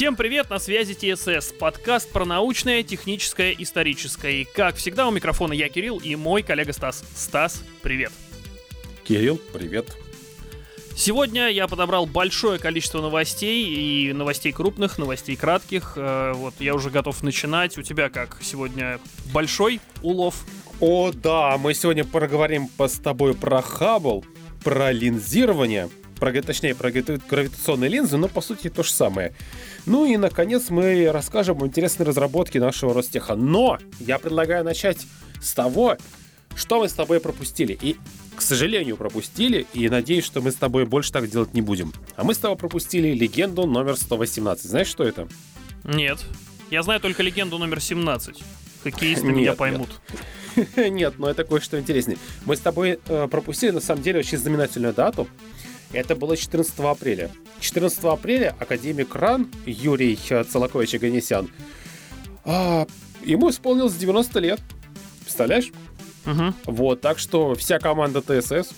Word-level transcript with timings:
Всем 0.00 0.16
привет, 0.16 0.48
на 0.48 0.58
связи 0.58 0.94
ТСС, 0.94 1.52
подкаст 1.52 2.10
про 2.10 2.24
научное, 2.24 2.82
техническое, 2.82 3.54
историческое. 3.58 4.40
И 4.40 4.44
как 4.44 4.76
всегда 4.76 5.06
у 5.06 5.10
микрофона 5.10 5.52
я 5.52 5.68
Кирилл 5.68 5.98
и 5.98 6.16
мой 6.16 6.42
коллега 6.42 6.72
Стас. 6.72 7.04
Стас, 7.14 7.62
привет. 7.82 8.10
Кирилл, 9.04 9.38
привет. 9.52 9.94
Сегодня 10.96 11.50
я 11.50 11.68
подобрал 11.68 12.06
большое 12.06 12.58
количество 12.58 13.02
новостей, 13.02 14.08
и 14.08 14.14
новостей 14.14 14.52
крупных, 14.52 14.96
новостей 14.96 15.36
кратких. 15.36 15.92
Э, 15.96 16.32
вот, 16.34 16.54
я 16.60 16.74
уже 16.74 16.88
готов 16.88 17.22
начинать. 17.22 17.76
У 17.76 17.82
тебя 17.82 18.08
как 18.08 18.38
сегодня 18.40 19.00
большой 19.34 19.80
улов? 20.00 20.46
О, 20.80 21.12
да, 21.12 21.58
мы 21.58 21.74
сегодня 21.74 22.06
поговорим 22.06 22.70
с 22.78 22.98
тобой 22.98 23.34
про 23.34 23.60
Хаббл, 23.60 24.24
про 24.64 24.92
линзирование, 24.92 25.90
про, 26.20 26.42
точнее, 26.42 26.74
про 26.74 26.90
гравитационные 26.92 27.88
линзы, 27.88 28.16
но 28.18 28.28
по 28.28 28.40
сути 28.40 28.68
то 28.68 28.82
же 28.82 28.92
самое. 28.92 29.34
Ну 29.86 30.04
и, 30.04 30.16
наконец, 30.16 30.70
мы 30.70 31.10
расскажем 31.10 31.62
о 31.62 31.66
интересной 31.66 32.06
разработке 32.06 32.60
нашего 32.60 32.94
Ростеха. 32.94 33.34
Но 33.34 33.78
я 33.98 34.18
предлагаю 34.18 34.62
начать 34.64 35.06
с 35.40 35.52
того, 35.54 35.96
что 36.54 36.80
мы 36.80 36.88
с 36.88 36.92
тобой 36.92 37.20
пропустили. 37.20 37.76
И 37.80 37.96
к 38.36 38.42
сожалению, 38.42 38.96
пропустили, 38.96 39.66
и 39.74 39.88
надеюсь, 39.90 40.24
что 40.24 40.40
мы 40.40 40.50
с 40.50 40.54
тобой 40.54 40.86
больше 40.86 41.12
так 41.12 41.28
делать 41.28 41.52
не 41.52 41.60
будем. 41.60 41.92
А 42.16 42.24
мы 42.24 42.32
с 42.32 42.38
тобой 42.38 42.56
пропустили 42.56 43.08
легенду 43.08 43.66
номер 43.66 43.96
118. 43.96 44.64
Знаешь, 44.64 44.86
что 44.86 45.04
это? 45.04 45.28
Нет. 45.84 46.24
Я 46.70 46.82
знаю 46.82 47.00
только 47.00 47.22
легенду 47.22 47.58
номер 47.58 47.80
17. 47.80 48.42
Хоккеисты 48.82 49.26
нет, 49.26 49.36
меня 49.36 49.52
поймут. 49.52 49.90
Нет. 50.56 50.78
нет, 50.90 51.14
но 51.18 51.28
это 51.28 51.44
кое-что 51.44 51.78
интереснее. 51.78 52.16
Мы 52.46 52.56
с 52.56 52.60
тобой 52.60 52.98
э, 53.06 53.28
пропустили, 53.30 53.72
на 53.72 53.80
самом 53.80 54.02
деле, 54.02 54.20
очень 54.20 54.38
знаменательную 54.38 54.94
дату. 54.94 55.28
Это 55.92 56.14
было 56.14 56.36
14 56.36 56.78
апреля. 56.80 57.30
14 57.60 58.04
апреля 58.04 58.54
академик 58.58 59.14
РАН 59.14 59.50
Юрий 59.66 60.16
Целакович 60.16 60.94
Аганесян, 60.94 61.50
а, 62.44 62.86
ему 63.24 63.50
исполнилось 63.50 63.94
90 63.94 64.38
лет. 64.40 64.60
Представляешь? 65.22 65.70
Угу. 66.26 66.54
Вот, 66.66 67.00
так 67.00 67.18
что 67.18 67.54
вся 67.54 67.78
команда 67.78 68.22
ТСС 68.22 68.72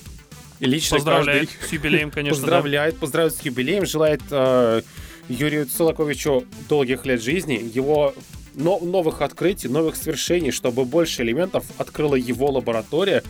и 0.61 0.67
лично 0.67 0.97
поздравляет 0.97 1.49
каждый 1.49 1.69
с 1.69 1.73
юбилеем, 1.73 2.11
конечно. 2.11 2.37
Поздравляет, 2.37 2.95
да. 2.95 3.01
поздравляет 3.01 3.35
с 3.37 3.41
юбилеем, 3.43 3.85
желает 3.85 4.23
э, 4.31 4.83
Юрию 5.29 5.67
Целаковичу 5.67 6.45
долгих 6.69 7.05
лет 7.05 7.21
жизни, 7.21 7.69
его 7.75 8.15
но, 8.55 8.79
новых 8.79 9.23
открытий, 9.23 9.69
новых 9.69 9.97
свершений, 9.97 10.51
чтобы 10.51 10.85
больше 10.85 11.23
элементов 11.23 11.65
открыла 11.79 12.15
его 12.15 12.51
лаборатория 12.51 13.23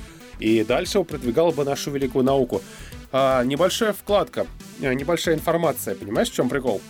и 0.43 0.65
дальше 0.65 0.99
он 0.99 1.05
продвигал 1.05 1.53
бы 1.53 1.65
нашу 1.65 1.91
великую 1.91 2.25
науку. 2.25 2.63
А, 3.13 3.45
небольшая 3.45 3.93
вкладка, 3.93 4.47
э, 4.81 4.93
небольшая 4.95 5.35
информация, 5.35 5.95
понимаешь, 5.95 6.31
в 6.31 6.35
чем 6.35 6.49
прикол? 6.49 6.81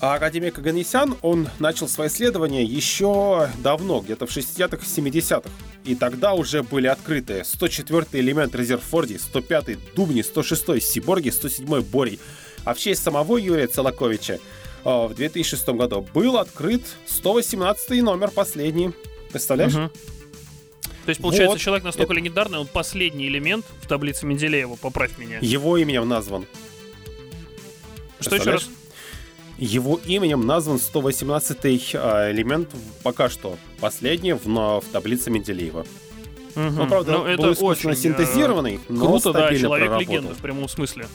А 0.00 0.14
академик 0.14 0.58
Аганесян, 0.58 1.16
он 1.22 1.48
начал 1.58 1.88
свои 1.88 2.08
исследования 2.08 2.64
еще 2.64 3.48
давно, 3.62 4.00
где-то 4.00 4.26
в 4.26 4.36
60-х, 4.36 4.84
70-х. 4.84 5.48
И 5.84 5.94
тогда 5.94 6.34
уже 6.34 6.62
были 6.62 6.86
открыты 6.86 7.40
104-й 7.40 8.20
элемент 8.20 8.54
Резерфорди, 8.54 9.14
105-й 9.14 9.78
Дубни, 9.94 10.22
106-й 10.22 10.80
Сиборги, 10.80 11.28
107-й 11.28 11.82
Борий. 11.82 12.20
А 12.64 12.74
в 12.74 12.78
честь 12.78 13.02
самого 13.02 13.38
Юрия 13.38 13.68
Целаковича 13.68 14.38
в 14.84 15.14
2006 15.14 15.68
году 15.68 16.06
был 16.12 16.36
открыт 16.36 16.82
118 17.06 18.02
номер, 18.02 18.30
последний. 18.30 18.90
Представляешь? 19.30 19.74
Угу. 19.74 19.90
То 21.06 21.10
есть, 21.10 21.22
получается, 21.22 21.52
вот. 21.52 21.60
человек 21.60 21.84
настолько 21.84 22.12
Это... 22.12 22.20
легендарный, 22.20 22.58
он 22.58 22.66
последний 22.66 23.28
элемент 23.28 23.64
в 23.80 23.86
таблице 23.86 24.26
Менделеева, 24.26 24.74
поправь 24.74 25.16
меня. 25.18 25.38
Его 25.40 25.76
именем 25.76 26.08
назван. 26.08 26.46
Что 28.18 28.34
еще 28.34 28.50
раз? 28.50 28.68
Его 29.56 30.00
именем 30.04 30.44
назван 30.44 30.78
118-й 30.78 31.92
а, 31.94 32.32
элемент 32.32 32.70
пока 33.04 33.28
что 33.28 33.56
последний 33.80 34.32
в, 34.32 34.46
в 34.46 34.84
таблице 34.90 35.30
Менделеева. 35.30 35.86
Угу. 36.56 36.70
Ну, 36.70 36.86
правда, 36.88 37.12
ну, 37.12 37.24
это 37.24 37.40
был 37.40 37.52
искусственно 37.52 37.92
очень, 37.92 38.02
синтезированный, 38.02 38.74
э, 38.76 38.78
но 38.88 39.06
круто, 39.06 39.32
да, 39.32 39.54
человек-легенда 39.54 40.34
в 40.34 40.38
прямом 40.38 40.68
смысле. 40.68 41.06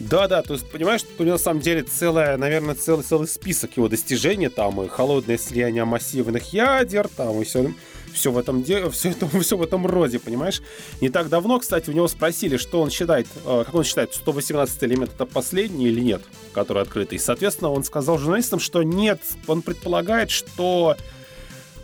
Да, 0.00 0.28
да, 0.28 0.42
то 0.42 0.54
есть, 0.54 0.66
понимаешь, 0.70 1.02
у 1.18 1.22
него 1.22 1.32
на 1.32 1.38
самом 1.38 1.60
деле 1.60 1.82
целая, 1.82 2.38
наверное, 2.38 2.74
целый, 2.74 3.04
целый 3.04 3.28
список 3.28 3.76
его 3.76 3.86
достижений, 3.86 4.48
там 4.48 4.80
и 4.82 4.88
холодное 4.88 5.36
слияние 5.36 5.84
массивных 5.84 6.54
ядер, 6.54 7.06
там 7.08 7.38
и 7.38 7.44
все, 7.44 7.74
все 8.14 8.32
в 8.32 8.38
этом 8.38 8.64
все, 8.64 9.10
это, 9.10 9.28
все 9.40 9.56
в 9.58 9.62
этом 9.62 9.86
роде, 9.86 10.18
понимаешь? 10.18 10.62
Не 11.02 11.10
так 11.10 11.28
давно, 11.28 11.60
кстати, 11.60 11.90
у 11.90 11.92
него 11.92 12.08
спросили, 12.08 12.56
что 12.56 12.80
он 12.80 12.90
считает, 12.90 13.26
э, 13.44 13.64
как 13.66 13.74
он 13.74 13.84
считает, 13.84 14.14
118 14.14 14.82
элемент 14.84 15.12
это 15.14 15.26
последний 15.26 15.88
или 15.88 16.00
нет, 16.00 16.22
который 16.54 16.82
открытый. 16.82 17.18
Соответственно, 17.18 17.70
он 17.70 17.84
сказал 17.84 18.18
журналистам, 18.18 18.58
что 18.58 18.82
нет, 18.82 19.20
он 19.46 19.60
предполагает, 19.60 20.30
что 20.30 20.96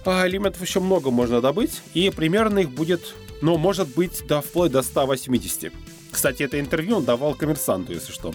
а, 0.07 0.27
элементов 0.27 0.63
еще 0.63 0.81
много 0.81 1.11
можно 1.11 1.43
добыть, 1.43 1.83
и 1.93 2.09
примерно 2.09 2.61
их 2.61 2.71
будет, 2.71 3.15
ну, 3.43 3.59
может 3.59 3.89
быть, 3.89 4.27
до, 4.27 4.41
вплоть 4.41 4.73
до 4.73 4.81
180. 4.81 5.73
Кстати, 6.17 6.45
это 6.45 6.59
интервью 6.59 6.97
он 6.97 7.05
давал 7.05 7.35
коммерсанту, 7.35 7.93
если 7.93 8.11
что. 8.11 8.33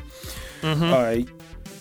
А, 0.94 1.16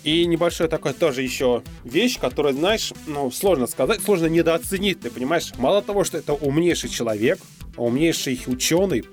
и 0.02 0.24
небольшая 0.24 0.66
такая 0.66 0.94
тоже 0.94 1.20
еще 1.20 1.62
вещь, 1.84 2.18
которая, 2.18 2.54
знаешь, 2.54 2.94
ну, 3.06 3.30
сложно 3.30 3.66
сказать, 3.66 4.02
сложно 4.02 4.24
недооценить, 4.24 5.00
ты 5.00 5.10
понимаешь? 5.10 5.52
Мало 5.58 5.82
того, 5.82 6.04
что 6.04 6.16
это 6.16 6.32
умнейший 6.32 6.88
человек, 6.88 7.38
умнейший 7.76 8.40
ученый, 8.46 9.04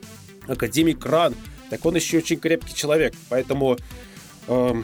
академик 0.48 1.06
Ран, 1.06 1.36
так 1.70 1.86
он 1.86 1.98
еще 1.98 2.20
очень 2.20 2.40
крепкий 2.40 2.74
человек. 2.74 3.14
Поэтому 3.28 3.76
э, 4.48 4.84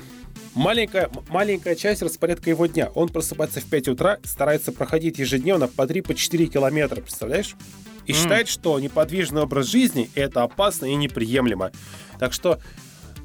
маленькая, 0.56 1.10
маленькая 1.30 1.76
часть 1.76 2.02
распорядка 2.02 2.50
его 2.50 2.66
дня. 2.66 2.92
Он 2.96 3.08
просыпается 3.08 3.62
в 3.62 3.66
5 3.66 3.88
утра, 3.88 4.20
старается 4.26 4.74
проходить 4.74 5.20
ежедневно 5.20 5.70
по 5.70 5.84
3-4 5.84 6.48
по 6.48 6.52
километра, 6.52 7.00
представляешь? 7.00 7.56
И 8.06 8.12
mm. 8.12 8.16
считает, 8.16 8.48
что 8.48 8.80
неподвижный 8.80 9.42
образ 9.42 9.68
жизни 9.68 10.10
это 10.16 10.44
опасно 10.44 10.86
и 10.86 10.96
неприемлемо. 10.96 11.72
Так 12.20 12.34
что 12.34 12.60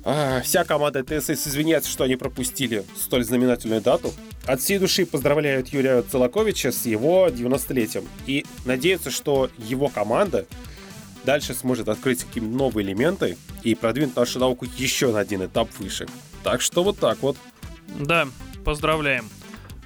а, 0.05 0.41
вся 0.43 0.65
команда 0.65 1.03
ТСС 1.05 1.47
извиняется, 1.47 1.91
что 1.91 2.05
они 2.05 2.17
пропустили 2.17 2.85
столь 2.97 3.25
знаменательную 3.25 3.81
дату. 3.81 4.13
От 4.47 4.61
всей 4.61 4.79
души 4.79 5.05
поздравляют 5.05 5.69
Юрия 5.69 6.03
Целаковича 6.03 6.73
с 6.73 6.87
его 6.87 7.29
90-летием 7.29 8.07
и 8.27 8.47
надеются, 8.65 9.11
что 9.11 9.51
его 9.59 9.89
команда 9.89 10.47
дальше 11.25 11.53
сможет 11.53 11.89
открыть 11.89 12.25
какие-то 12.25 12.49
новые 12.49 12.87
элементы 12.87 13.37
и 13.63 13.75
продвинуть 13.75 14.17
нашу 14.17 14.39
науку 14.39 14.67
еще 14.79 15.13
на 15.13 15.19
один 15.19 15.45
этап 15.45 15.69
выше. 15.79 16.07
Так 16.43 16.63
что 16.63 16.83
вот 16.83 16.99
так 16.99 17.19
вот. 17.21 17.37
Да, 17.99 18.29
поздравляем. 18.65 19.29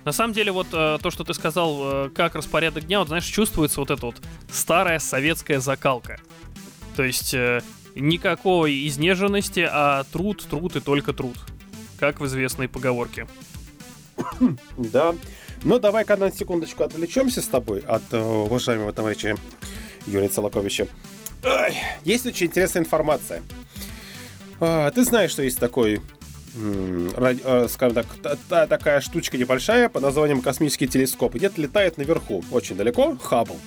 На 0.04 0.12
самом 0.12 0.34
деле, 0.34 0.50
вот 0.52 0.68
э, 0.72 0.98
то, 1.00 1.10
что 1.10 1.24
ты 1.24 1.32
сказал, 1.34 2.06
э, 2.06 2.10
как 2.10 2.34
распорядок 2.34 2.86
дня, 2.86 2.98
вот 2.98 3.08
знаешь, 3.08 3.24
чувствуется 3.24 3.80
вот 3.80 3.90
эта 3.90 4.06
вот 4.06 4.16
старая 4.50 4.98
советская 4.98 5.60
закалка. 5.60 6.18
То 6.96 7.04
есть 7.04 7.34
э, 7.34 7.62
никакой 7.94 8.86
изнеженности, 8.88 9.66
а 9.70 10.04
труд, 10.12 10.44
труд 10.48 10.76
и 10.76 10.80
только 10.80 11.12
труд. 11.12 11.36
Как 11.98 12.20
в 12.20 12.26
известной 12.26 12.68
поговорке. 12.68 13.26
Да. 14.76 15.14
Ну, 15.64 15.78
давай-ка 15.78 16.16
на 16.16 16.32
секундочку 16.32 16.82
отвлечемся 16.82 17.40
с 17.40 17.46
тобой 17.46 17.80
от 17.80 18.02
э, 18.12 18.20
уважаемого 18.20 18.92
товарища 18.92 19.36
Юрия 20.06 20.28
Целаковича. 20.28 20.88
Есть 22.04 22.26
очень 22.26 22.46
интересная 22.46 22.82
информация. 22.82 23.42
А, 24.60 24.90
ты 24.90 25.04
знаешь, 25.04 25.30
что 25.30 25.42
есть 25.42 25.58
такой 25.58 26.00
скажем 27.68 27.94
так, 27.94 28.06
та, 28.48 28.66
такая 28.66 29.00
штучка 29.00 29.38
небольшая 29.38 29.88
под 29.88 30.02
названием 30.02 30.42
космический 30.42 30.86
телескоп. 30.86 31.34
Где-то 31.34 31.60
летает 31.60 31.96
наверху, 31.96 32.44
очень 32.50 32.76
далеко, 32.76 33.16
Хаббл. 33.16 33.58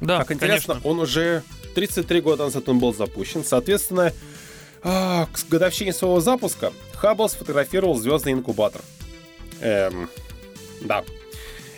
Да, 0.00 0.18
Как 0.18 0.32
интересно, 0.32 0.74
конечно. 0.74 0.90
он 0.90 1.00
уже 1.00 1.42
33 1.74 2.20
года 2.20 2.44
назад 2.44 2.68
он 2.68 2.78
был 2.78 2.94
запущен. 2.94 3.44
Соответственно, 3.44 4.12
а, 4.82 5.26
к 5.32 5.48
годовщине 5.48 5.92
своего 5.92 6.20
запуска 6.20 6.72
Хаббл 6.94 7.28
сфотографировал 7.28 7.96
звездный 7.96 8.32
инкубатор. 8.32 8.82
Эм, 9.60 10.08
да. 10.82 11.04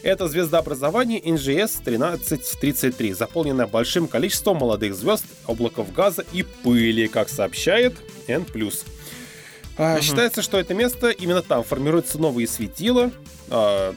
Это 0.03 0.29
звездообразование 0.29 1.21
NGS 1.21 1.81
1333, 1.83 3.13
заполненное 3.13 3.67
большим 3.67 4.07
количеством 4.07 4.59
молодых 4.59 4.95
звезд, 4.95 5.25
облаков 5.47 5.93
газа 5.93 6.25
и 6.33 6.45
пыли, 6.45 7.09
как 7.09 7.29
сообщает 7.29 7.97
N+. 8.29 8.45
Угу. 9.79 10.03
Считается, 10.03 10.43
что 10.43 10.59
это 10.59 10.75
место, 10.75 11.11
именно 11.11 11.43
там 11.43 11.63
формируются 11.63 12.19
новые 12.19 12.49
светила. 12.49 13.11
А, 13.51 13.95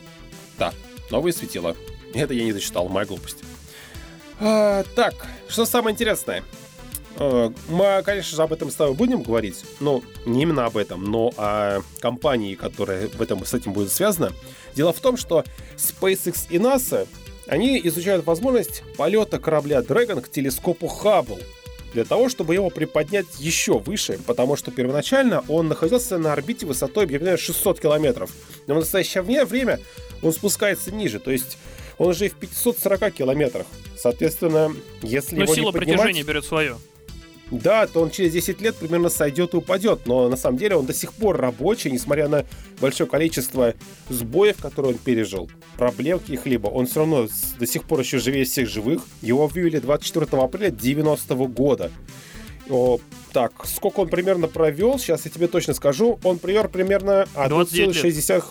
да, 0.57 0.73
новые 1.09 1.33
светила. 1.33 1.75
Это 2.13 2.33
я 2.33 2.43
не 2.43 2.51
зачитал, 2.51 2.89
моя 2.89 3.05
глупость. 3.05 3.37
А, 4.39 4.83
так, 4.95 5.13
что 5.47 5.65
самое 5.65 5.93
интересное. 5.93 6.43
А, 7.15 7.53
мы, 7.69 8.01
конечно 8.03 8.35
же, 8.35 8.43
об 8.43 8.53
этом 8.53 8.71
с 8.71 8.75
тобой 8.75 8.93
будем 8.93 9.23
говорить, 9.23 9.63
но 9.79 10.01
не 10.25 10.43
именно 10.43 10.65
об 10.65 10.77
этом, 10.77 11.03
но 11.03 11.31
о 11.37 11.81
компании, 11.99 12.55
которая 12.55 13.07
в 13.07 13.21
этом, 13.21 13.45
с 13.45 13.53
этим 13.53 13.73
будет 13.73 13.91
связана. 13.91 14.33
Дело 14.75 14.93
в 14.93 14.99
том, 14.99 15.17
что 15.17 15.43
SpaceX 15.77 16.47
и 16.49 16.57
NASA, 16.57 17.07
они 17.47 17.79
изучают 17.85 18.25
возможность 18.25 18.83
полета 18.97 19.39
корабля 19.39 19.79
Dragon 19.79 20.21
к 20.21 20.29
телескопу 20.29 20.87
Хаббл. 20.87 21.39
Для 21.93 22.05
того, 22.05 22.29
чтобы 22.29 22.53
его 22.53 22.69
приподнять 22.69 23.25
еще 23.39 23.79
выше, 23.79 24.19
потому 24.25 24.55
что 24.55 24.71
первоначально 24.71 25.43
он 25.47 25.67
находился 25.67 26.17
на 26.17 26.33
орбите 26.33 26.65
высотой, 26.65 27.07
я 27.09 27.19
понимаю, 27.19 27.37
600 27.37 27.79
километров. 27.79 28.31
Но 28.67 28.75
в 28.75 28.79
настоящее 28.79 29.23
время 29.23 29.79
он 30.21 30.33
спускается 30.33 30.91
ниже, 30.91 31.19
то 31.19 31.31
есть 31.31 31.57
он 31.97 32.09
уже 32.09 32.29
в 32.29 32.35
540 32.35 33.11
километрах. 33.11 33.67
Соответственно, 33.97 34.73
если 35.01 35.35
Но 35.35 35.43
его 35.43 35.55
сила 35.55 35.65
не 35.67 35.71
поднимать, 35.71 35.97
притяжения 35.97 36.23
берет 36.23 36.45
свое. 36.45 36.77
Да, 37.51 37.87
то 37.87 38.01
он 38.01 38.11
через 38.11 38.33
10 38.33 38.61
лет 38.61 38.75
примерно 38.75 39.09
сойдет 39.09 39.53
и 39.53 39.57
упадет, 39.57 40.05
но 40.05 40.29
на 40.29 40.37
самом 40.37 40.57
деле 40.57 40.75
он 40.75 40.85
до 40.85 40.93
сих 40.93 41.13
пор 41.13 41.37
рабочий, 41.37 41.89
несмотря 41.91 42.27
на 42.27 42.45
большое 42.79 43.09
количество 43.09 43.73
сбоев, 44.09 44.57
которые 44.57 44.93
он 44.93 44.99
пережил, 44.99 45.49
проблем 45.77 46.19
каких-либо. 46.19 46.67
Он 46.67 46.85
все 46.85 46.99
равно 46.99 47.27
до 47.57 47.65
сих 47.65 47.85
пор 47.85 48.01
еще 48.01 48.19
живее 48.19 48.45
всех 48.45 48.69
живых. 48.69 49.01
Его 49.21 49.47
вывели 49.47 49.79
24 49.79 50.27
апреля 50.31 50.69
90 50.69 51.35
года. 51.47 51.91
О, 52.69 52.99
так, 53.33 53.65
сколько 53.65 54.01
он 54.01 54.09
примерно 54.09 54.47
провел, 54.47 54.99
сейчас 54.99 55.25
я 55.25 55.31
тебе 55.31 55.47
точно 55.47 55.73
скажу. 55.73 56.19
Он 56.23 56.37
провел 56.37 56.65
примерно 56.65 57.27
29 57.33 57.95
лет. 58.03 58.15
1,6 58.15 58.43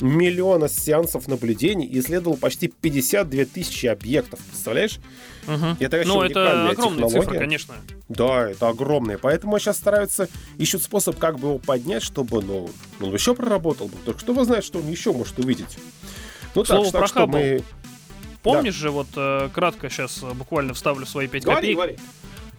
миллиона 0.00 0.68
сеансов 0.68 1.28
наблюдений 1.28 1.86
и 1.86 2.00
исследовал 2.00 2.36
почти 2.36 2.68
52 2.68 3.44
тысячи 3.44 3.86
объектов. 3.86 4.40
Представляешь? 4.40 4.98
Мгм. 5.46 5.76
Это, 5.78 5.88
конечно, 5.98 6.14
Ну, 6.14 6.22
это 6.22 6.70
огромные 6.70 7.06
цифры, 7.06 7.20
технология. 7.20 7.38
конечно. 7.38 7.74
Да, 8.08 8.50
это 8.50 8.68
огромное. 8.68 9.18
Поэтому 9.18 9.58
сейчас 9.58 9.76
стараются, 9.78 10.28
ищут 10.58 10.82
способ, 10.82 11.18
как 11.18 11.38
бы 11.38 11.48
его 11.48 11.58
поднять, 11.58 12.02
чтобы, 12.02 12.42
ну, 12.42 12.70
он 13.00 13.12
еще 13.14 13.34
проработал 13.34 13.88
бы. 13.88 13.96
Только 14.04 14.20
что 14.20 14.32
вы 14.34 14.44
знаете, 14.44 14.66
что 14.66 14.78
он 14.80 14.88
еще 14.88 15.12
может 15.12 15.38
увидеть. 15.38 15.76
Ну, 16.54 16.64
К 16.64 16.66
слову, 16.66 16.84
так, 16.84 16.92
про 16.92 17.00
так 17.00 17.08
что 17.08 17.18
Хаббл. 17.20 17.32
мы... 17.38 17.62
Помнишь 18.42 18.74
же, 18.74 18.90
вот 18.90 19.06
э, 19.16 19.48
кратко 19.54 19.88
сейчас 19.88 20.18
буквально 20.34 20.74
вставлю 20.74 21.06
свои 21.06 21.28
5 21.28 21.44
Говори, 21.44 21.56
копеек. 21.60 21.76
говори. 21.76 21.96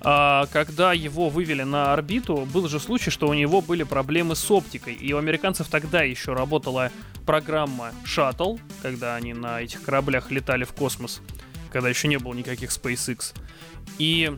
А, 0.05 0.47
когда 0.51 0.91
его 0.91 1.29
вывели 1.29 1.63
на 1.63 1.93
орбиту, 1.93 2.47
был 2.53 2.67
же 2.67 2.79
случай, 2.79 3.09
что 3.09 3.27
у 3.27 3.33
него 3.33 3.61
были 3.61 3.83
проблемы 3.83 4.35
с 4.35 4.51
оптикой. 4.51 4.93
И 4.93 5.13
у 5.13 5.17
американцев 5.17 5.67
тогда 5.67 6.03
еще 6.03 6.33
работала 6.33 6.91
программа 7.25 7.91
Shuttle, 8.05 8.59
когда 8.81 9.15
они 9.15 9.33
на 9.33 9.61
этих 9.61 9.81
кораблях 9.81 10.29
летали 10.29 10.65
в 10.65 10.73
космос, 10.73 11.21
когда 11.71 11.87
еще 11.87 12.09
не 12.09 12.17
было 12.17 12.33
никаких 12.33 12.69
SpaceX. 12.69 13.33
И 13.97 14.35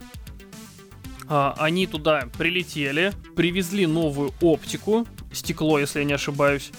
а, 1.27 1.55
они 1.57 1.87
туда 1.87 2.29
прилетели, 2.37 3.11
привезли 3.35 3.87
новую 3.87 4.33
оптику, 4.41 5.07
стекло, 5.31 5.79
если 5.79 5.99
я 5.99 6.05
не 6.05 6.13
ошибаюсь. 6.13 6.71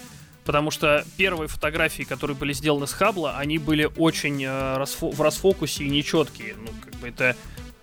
Потому 0.45 0.71
что 0.71 1.05
первые 1.17 1.49
фотографии, 1.49 2.05
которые 2.05 2.37
были 2.37 2.53
сделаны 2.53 2.87
с 2.87 2.93
Хаббла, 2.93 3.37
они 3.37 3.59
были 3.59 3.91
очень 3.97 4.45
э, 4.45 4.47
расфо- 4.47 5.13
в 5.13 5.21
расфокусе 5.21 5.83
и 5.83 5.89
нечеткие. 5.89 6.55
Ну, 6.55 6.69
как 6.85 6.95
бы 7.01 7.09
это 7.09 7.35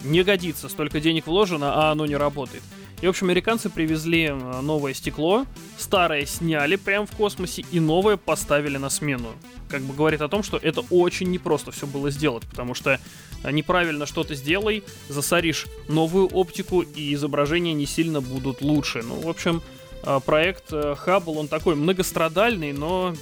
не 0.03 0.23
годится, 0.23 0.69
столько 0.69 0.99
денег 0.99 1.27
вложено, 1.27 1.73
а 1.73 1.91
оно 1.91 2.05
не 2.05 2.15
работает. 2.15 2.63
И, 3.03 3.05
в 3.05 3.09
общем, 3.09 3.27
американцы 3.27 3.69
привезли 3.69 4.27
э, 4.27 4.61
новое 4.61 4.93
стекло, 4.93 5.45
старое 5.77 6.25
сняли 6.25 6.77
прямо 6.77 7.05
в 7.05 7.11
космосе 7.11 7.65
и 7.69 7.81
новое 7.81 8.15
поставили 8.15 8.77
на 8.77 8.89
смену. 8.89 9.33
Как 9.67 9.81
бы 9.81 9.93
говорит 9.93 10.21
о 10.21 10.29
том, 10.29 10.41
что 10.41 10.57
это 10.57 10.85
очень 10.89 11.29
непросто 11.29 11.71
все 11.71 11.85
было 11.85 12.09
сделать, 12.11 12.45
потому 12.49 12.73
что 12.73 13.01
э, 13.43 13.51
неправильно 13.51 14.05
что-то 14.05 14.35
сделай, 14.35 14.83
засоришь 15.09 15.65
новую 15.89 16.27
оптику, 16.27 16.81
и 16.81 17.13
изображения 17.13 17.73
не 17.73 17.85
сильно 17.85 18.21
будут 18.21 18.61
лучше. 18.61 19.01
Ну, 19.03 19.19
в 19.19 19.27
общем, 19.27 19.61
э, 20.03 20.21
проект 20.25 20.71
Hubble, 20.71 21.35
он 21.37 21.49
такой 21.49 21.75
многострадальный, 21.75 22.71
но 22.71 23.13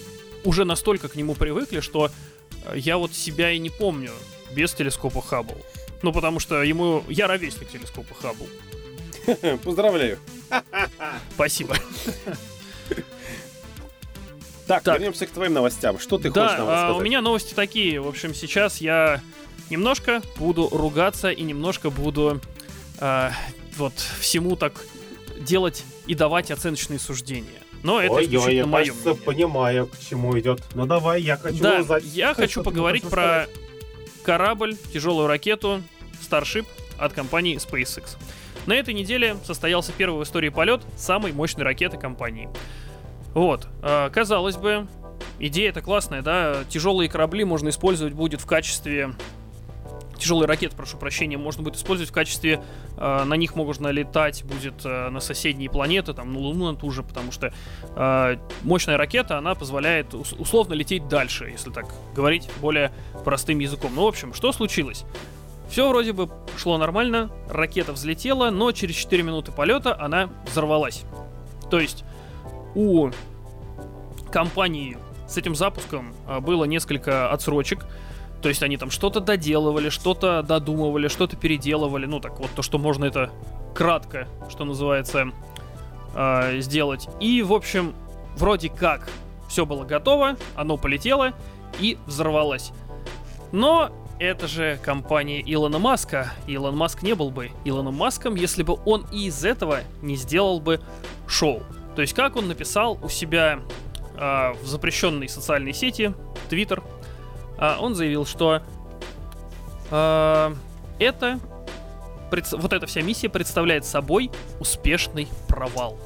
уже 0.43 0.63
настолько 0.63 1.07
к 1.07 1.15
нему 1.15 1.33
привыкли, 1.33 1.79
что 1.79 2.11
я 2.75 2.99
вот 2.99 3.15
себя 3.15 3.49
и 3.49 3.57
не 3.57 3.71
помню 3.71 4.11
без 4.55 4.73
телескопа 4.73 5.23
Хаббл. 5.23 5.57
Ну, 6.01 6.11
потому 6.11 6.39
что 6.39 6.63
ему... 6.63 7.03
Я 7.07 7.27
ровесник 7.27 7.69
телескопа 7.69 8.13
Хаббл. 8.15 8.47
Поздравляю. 9.63 10.17
Спасибо. 11.35 11.75
Так, 14.67 14.83
Так. 14.83 14.99
вернемся 14.99 15.25
к 15.25 15.31
твоим 15.31 15.53
новостям. 15.53 15.99
Что 15.99 16.17
ты 16.17 16.29
хочешь 16.29 16.57
нам 16.57 16.57
Да, 16.57 16.63
а, 16.63 16.65
у 16.65 16.87
рассказать? 16.87 17.05
меня 17.05 17.21
новости 17.21 17.53
такие. 17.53 17.99
В 17.99 18.07
общем, 18.07 18.33
сейчас 18.33 18.79
я 18.79 19.21
немножко 19.69 20.21
буду 20.37 20.69
ругаться 20.71 21.29
и 21.29 21.41
немножко 21.41 21.89
буду 21.89 22.39
а, 22.99 23.31
вот 23.77 23.93
всему 24.19 24.55
так 24.55 24.73
делать 25.39 25.83
и 26.05 26.15
давать 26.15 26.51
оценочные 26.51 26.99
суждения. 26.99 27.59
Но 27.83 27.99
это 27.99 28.13
Ой, 28.13 28.23
исключительно 28.25 28.51
я, 28.53 28.65
мое 28.65 28.85
кажется, 28.85 29.09
мнение. 29.09 29.25
понимаю, 29.25 29.87
к 29.87 29.99
чему 29.99 30.39
идет. 30.39 30.61
Ну 30.75 30.85
давай, 30.85 31.21
я 31.21 31.35
хочу 31.35 31.57
Да, 31.61 31.79
узнать, 31.79 32.03
я 32.05 32.33
хочу 32.35 32.63
поговорить 32.63 33.03
про 33.03 33.39
рассказать. 33.47 33.49
Корабль, 34.23 34.75
тяжелую 34.93 35.27
ракету 35.27 35.81
Starship 36.21 36.65
от 36.97 37.13
компании 37.13 37.57
SpaceX. 37.57 38.17
На 38.65 38.73
этой 38.73 38.93
неделе 38.93 39.37
состоялся 39.43 39.91
первый 39.91 40.19
в 40.19 40.23
истории 40.23 40.49
полет 40.49 40.81
самой 40.95 41.33
мощной 41.33 41.65
ракеты 41.65 41.97
компании. 41.97 42.49
Вот, 43.33 43.67
э, 43.81 44.09
казалось 44.13 44.57
бы, 44.57 44.87
идея-то 45.39 45.81
классная, 45.81 46.21
да, 46.21 46.63
тяжелые 46.69 47.09
корабли 47.09 47.43
можно 47.43 47.69
использовать 47.69 48.13
будет 48.13 48.41
в 48.41 48.45
качестве 48.45 49.15
тяжелые 50.21 50.47
ракеты, 50.47 50.75
прошу 50.75 50.97
прощения, 50.97 51.37
можно 51.37 51.63
будет 51.63 51.75
использовать 51.75 52.09
в 52.09 52.13
качестве, 52.13 52.61
э, 52.97 53.23
на 53.23 53.33
них 53.35 53.55
можно 53.55 53.87
летать 53.89 54.43
будет 54.43 54.85
э, 54.85 55.09
на 55.09 55.19
соседние 55.19 55.69
планеты, 55.69 56.13
там, 56.13 56.31
на 56.33 56.39
Луну 56.39 56.71
на 56.71 56.77
ту 56.77 56.91
же, 56.91 57.03
потому 57.03 57.31
что 57.31 57.53
э, 57.95 58.37
мощная 58.63 58.97
ракета, 58.97 59.37
она 59.37 59.55
позволяет 59.55 60.13
ус- 60.13 60.33
условно 60.33 60.73
лететь 60.73 61.07
дальше, 61.07 61.49
если 61.49 61.71
так 61.71 61.85
говорить 62.15 62.49
более 62.61 62.91
простым 63.25 63.59
языком. 63.59 63.91
Ну, 63.95 64.03
в 64.03 64.07
общем, 64.07 64.33
что 64.33 64.51
случилось? 64.51 65.03
Все 65.69 65.87
вроде 65.87 66.13
бы 66.13 66.29
шло 66.57 66.77
нормально, 66.77 67.31
ракета 67.49 67.93
взлетела, 67.93 68.49
но 68.49 68.71
через 68.71 68.95
4 68.95 69.23
минуты 69.23 69.51
полета 69.51 69.97
она 69.99 70.29
взорвалась. 70.45 71.03
То 71.69 71.79
есть 71.79 72.03
у 72.75 73.09
компании 74.31 74.97
с 75.27 75.37
этим 75.37 75.55
запуском 75.55 76.13
а, 76.27 76.41
было 76.41 76.65
несколько 76.65 77.31
отсрочек. 77.31 77.85
То 78.41 78.49
есть 78.49 78.63
они 78.63 78.77
там 78.77 78.89
что-то 78.89 79.19
доделывали, 79.19 79.89
что-то 79.89 80.41
додумывали, 80.41 81.07
что-то 81.07 81.35
переделывали. 81.37 82.05
Ну 82.05 82.19
так 82.19 82.39
вот, 82.39 82.49
то, 82.55 82.61
что 82.61 82.77
можно 82.77 83.05
это 83.05 83.29
кратко, 83.75 84.27
что 84.49 84.65
называется, 84.65 85.31
а, 86.15 86.59
сделать. 86.59 87.07
И, 87.19 87.41
в 87.43 87.53
общем, 87.53 87.93
вроде 88.35 88.69
как 88.69 89.09
все 89.47 89.65
было 89.65 89.83
готово, 89.83 90.37
оно 90.55 90.77
полетело 90.77 91.33
и 91.79 91.97
взорвалось. 92.05 92.71
Но 93.51 93.91
это 94.19 94.47
же 94.47 94.79
компания 94.83 95.41
Илона 95.41 95.79
Маска. 95.79 96.31
Илон 96.47 96.77
Маск 96.77 97.01
не 97.01 97.15
был 97.15 97.31
бы 97.31 97.51
Илоном 97.65 97.95
Маском, 97.95 98.35
если 98.35 98.63
бы 98.63 98.77
он 98.85 99.05
и 99.11 99.25
из 99.25 99.43
этого 99.43 99.79
не 100.01 100.15
сделал 100.15 100.59
бы 100.59 100.79
шоу. 101.27 101.63
То 101.95 102.01
есть, 102.01 102.13
как 102.13 102.35
он 102.35 102.47
написал 102.47 102.97
у 103.01 103.09
себя 103.09 103.59
а, 104.17 104.53
в 104.61 104.67
запрещенной 104.67 105.27
социальной 105.27 105.73
сети 105.73 106.13
а, 106.13 106.83
он 107.79 107.95
заявил, 107.95 108.25
что 108.25 108.61
а, 109.91 110.53
это 110.99 111.39
вот 112.53 112.73
эта 112.73 112.85
вся 112.85 113.01
миссия 113.01 113.29
представляет 113.29 113.85
собой 113.85 114.31
успешный 114.59 115.27
провал. 115.47 115.97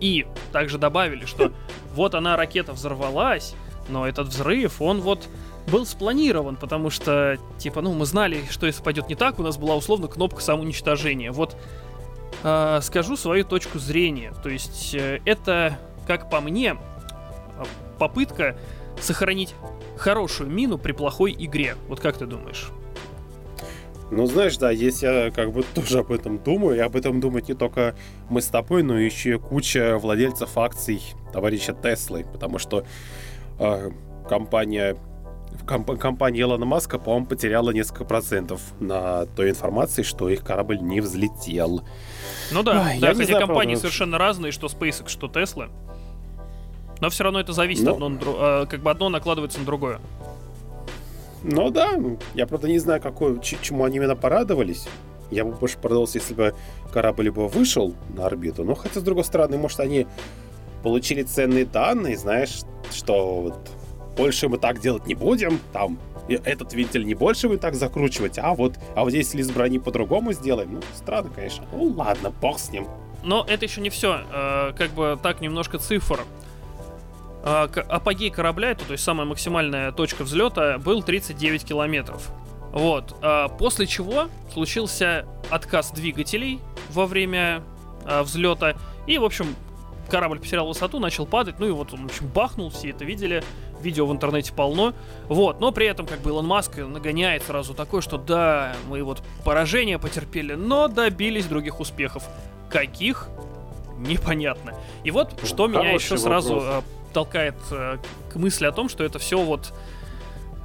И 0.00 0.26
также 0.52 0.78
добавили, 0.78 1.26
что 1.26 1.52
вот 1.94 2.14
она, 2.14 2.36
ракета, 2.36 2.72
взорвалась, 2.72 3.54
но 3.88 4.06
этот 4.06 4.28
взрыв, 4.28 4.80
он 4.80 5.00
вот 5.00 5.28
был 5.66 5.84
спланирован, 5.84 6.56
потому 6.56 6.88
что, 6.88 7.36
типа, 7.58 7.82
ну, 7.82 7.92
мы 7.92 8.06
знали, 8.06 8.42
что 8.50 8.66
если 8.66 8.82
пойдет 8.82 9.08
не 9.08 9.14
так, 9.14 9.38
у 9.38 9.42
нас 9.42 9.58
была 9.58 9.76
условно 9.76 10.08
кнопка 10.08 10.40
самоуничтожения. 10.40 11.30
Вот 11.30 11.56
а, 12.42 12.80
скажу 12.80 13.16
свою 13.16 13.44
точку 13.44 13.78
зрения. 13.78 14.32
То 14.42 14.48
есть 14.48 14.94
э, 14.94 15.20
это, 15.24 15.78
как 16.06 16.30
по 16.30 16.40
мне, 16.40 16.72
а, 16.72 17.64
попытка 17.98 18.56
сохранить 19.00 19.54
хорошую 19.98 20.50
мину 20.50 20.78
при 20.78 20.92
плохой 20.92 21.34
игре. 21.38 21.76
Вот 21.88 22.00
как 22.00 22.16
ты 22.16 22.26
думаешь? 22.26 22.70
Ну, 24.10 24.24
знаешь, 24.26 24.56
да, 24.56 24.70
если 24.70 25.06
я 25.06 25.30
как 25.30 25.52
бы 25.52 25.62
тоже 25.74 25.98
об 25.98 26.10
этом 26.10 26.38
думаю, 26.38 26.76
и 26.76 26.80
об 26.80 26.96
этом 26.96 27.20
думают 27.20 27.48
не 27.48 27.54
только 27.54 27.94
мы 28.30 28.40
с 28.40 28.46
тобой, 28.46 28.82
но 28.82 28.98
еще 28.98 29.34
и 29.34 29.38
куча 29.38 29.98
владельцев 29.98 30.56
акций 30.56 31.02
товарища 31.32 31.74
Теслы, 31.74 32.24
потому 32.32 32.58
что 32.58 32.84
э, 33.58 33.90
компания 34.26 34.96
комп- 35.66 35.98
компания 35.98 36.40
Илона 36.40 36.64
Маска, 36.64 36.98
по-моему, 36.98 37.26
потеряла 37.26 37.70
несколько 37.70 38.04
процентов 38.04 38.62
на 38.80 39.26
той 39.26 39.50
информации, 39.50 40.02
что 40.02 40.30
их 40.30 40.42
корабль 40.42 40.78
не 40.80 41.00
взлетел. 41.00 41.82
Ну 42.50 42.62
да, 42.62 42.82
Ай, 42.86 43.00
да 43.00 43.08
я 43.08 43.14
хотя 43.14 43.26
знаю, 43.26 43.46
компании 43.46 43.74
правда. 43.74 43.80
совершенно 43.80 44.18
разные, 44.18 44.52
что 44.52 44.68
SpaceX, 44.68 45.08
что 45.08 45.26
Tesla. 45.26 45.70
Но 47.00 47.10
все 47.10 47.24
равно 47.24 47.40
это 47.40 47.52
зависит 47.52 47.84
Ну. 47.84 47.92
одно 47.92 48.18
а, 48.26 48.66
как 48.66 48.80
бы 48.80 48.90
одно 48.90 49.08
накладывается 49.08 49.58
на 49.58 49.64
другое. 49.64 50.00
Ну 51.42 51.70
да, 51.70 51.98
я, 52.34 52.46
правда, 52.46 52.68
не 52.68 52.78
знаю, 52.78 53.00
какой, 53.00 53.40
чему 53.40 53.84
они 53.84 53.96
именно 53.96 54.16
порадовались. 54.16 54.88
Я 55.30 55.44
бы 55.44 55.52
больше 55.52 55.76
порадовался, 55.78 56.18
если 56.18 56.34
бы 56.34 56.54
корабль 56.92 57.30
бы 57.30 57.48
вышел 57.48 57.94
на 58.16 58.26
орбиту. 58.26 58.64
Но 58.64 58.74
хотя, 58.74 59.00
с 59.00 59.02
другой 59.02 59.24
стороны, 59.24 59.58
может, 59.58 59.78
они 59.80 60.06
получили 60.82 61.22
ценные 61.22 61.64
данные, 61.64 62.16
знаешь, 62.16 62.60
что 62.90 63.40
вот 63.42 63.70
больше 64.16 64.48
мы 64.48 64.58
так 64.58 64.80
делать 64.80 65.06
не 65.06 65.14
будем, 65.14 65.60
там 65.72 65.98
этот 66.28 66.72
вентиль 66.72 67.04
не 67.04 67.14
больше 67.14 67.48
вы 67.48 67.56
так 67.56 67.74
закручивать, 67.74 68.38
а 68.38 68.54
вот, 68.54 68.74
а 68.94 69.04
вот 69.04 69.10
здесь 69.10 69.32
лист 69.34 69.52
брони 69.52 69.78
по-другому 69.78 70.32
сделаем. 70.32 70.74
Ну, 70.74 70.80
странно, 70.94 71.30
конечно. 71.34 71.64
Ну, 71.72 71.94
ладно, 71.96 72.32
бог 72.40 72.58
с 72.58 72.70
ним. 72.70 72.86
Но 73.24 73.44
это 73.48 73.64
еще 73.64 73.80
не 73.80 73.90
все. 73.90 74.22
Э, 74.32 74.72
как 74.76 74.90
бы 74.90 75.18
так 75.22 75.40
немножко 75.40 75.78
цифр. 75.78 76.20
Э, 77.42 77.68
апогей 77.88 78.30
корабля, 78.30 78.70
это, 78.70 78.84
то 78.84 78.92
есть 78.92 79.04
самая 79.04 79.26
максимальная 79.26 79.92
точка 79.92 80.24
взлета, 80.24 80.78
был 80.78 81.02
39 81.02 81.64
километров. 81.64 82.30
Вот. 82.72 83.16
Э, 83.22 83.48
после 83.58 83.86
чего 83.86 84.28
случился 84.52 85.26
отказ 85.50 85.90
двигателей 85.92 86.60
во 86.90 87.06
время 87.06 87.62
э, 88.04 88.22
взлета. 88.22 88.76
И, 89.06 89.18
в 89.18 89.24
общем, 89.24 89.54
корабль 90.10 90.40
потерял 90.40 90.66
высоту, 90.66 90.98
начал 90.98 91.26
падать. 91.26 91.58
Ну 91.58 91.68
и 91.68 91.70
вот 91.70 91.92
он, 91.92 92.02
в 92.02 92.06
общем, 92.06 92.26
бахнул, 92.28 92.70
все 92.70 92.90
это 92.90 93.04
видели. 93.04 93.42
Видео 93.80 94.06
в 94.06 94.12
интернете 94.12 94.52
полно. 94.52 94.92
Вот. 95.28 95.60
Но 95.60 95.70
при 95.70 95.86
этом, 95.86 96.06
как 96.06 96.20
бы, 96.20 96.30
Илон 96.30 96.46
Маск 96.46 96.78
нагоняет 96.78 97.44
сразу 97.44 97.74
такое, 97.74 98.00
что 98.00 98.18
да, 98.18 98.74
мы 98.88 99.04
вот 99.04 99.22
поражение 99.44 100.00
потерпели, 100.00 100.54
но 100.54 100.88
добились 100.88 101.46
других 101.46 101.78
успехов. 101.78 102.24
Каких? 102.68 103.28
Непонятно. 103.98 104.74
И 105.04 105.10
вот 105.10 105.40
что 105.44 105.68
меня 105.68 105.92
еще 105.92 106.16
вопрос. 106.16 106.22
сразу 106.22 106.84
толкает 107.12 107.54
э, 107.70 107.98
к 108.32 108.36
мысли 108.36 108.66
о 108.66 108.72
том, 108.72 108.88
что 108.88 109.04
это 109.04 109.18
все 109.18 109.40
вот 109.40 109.72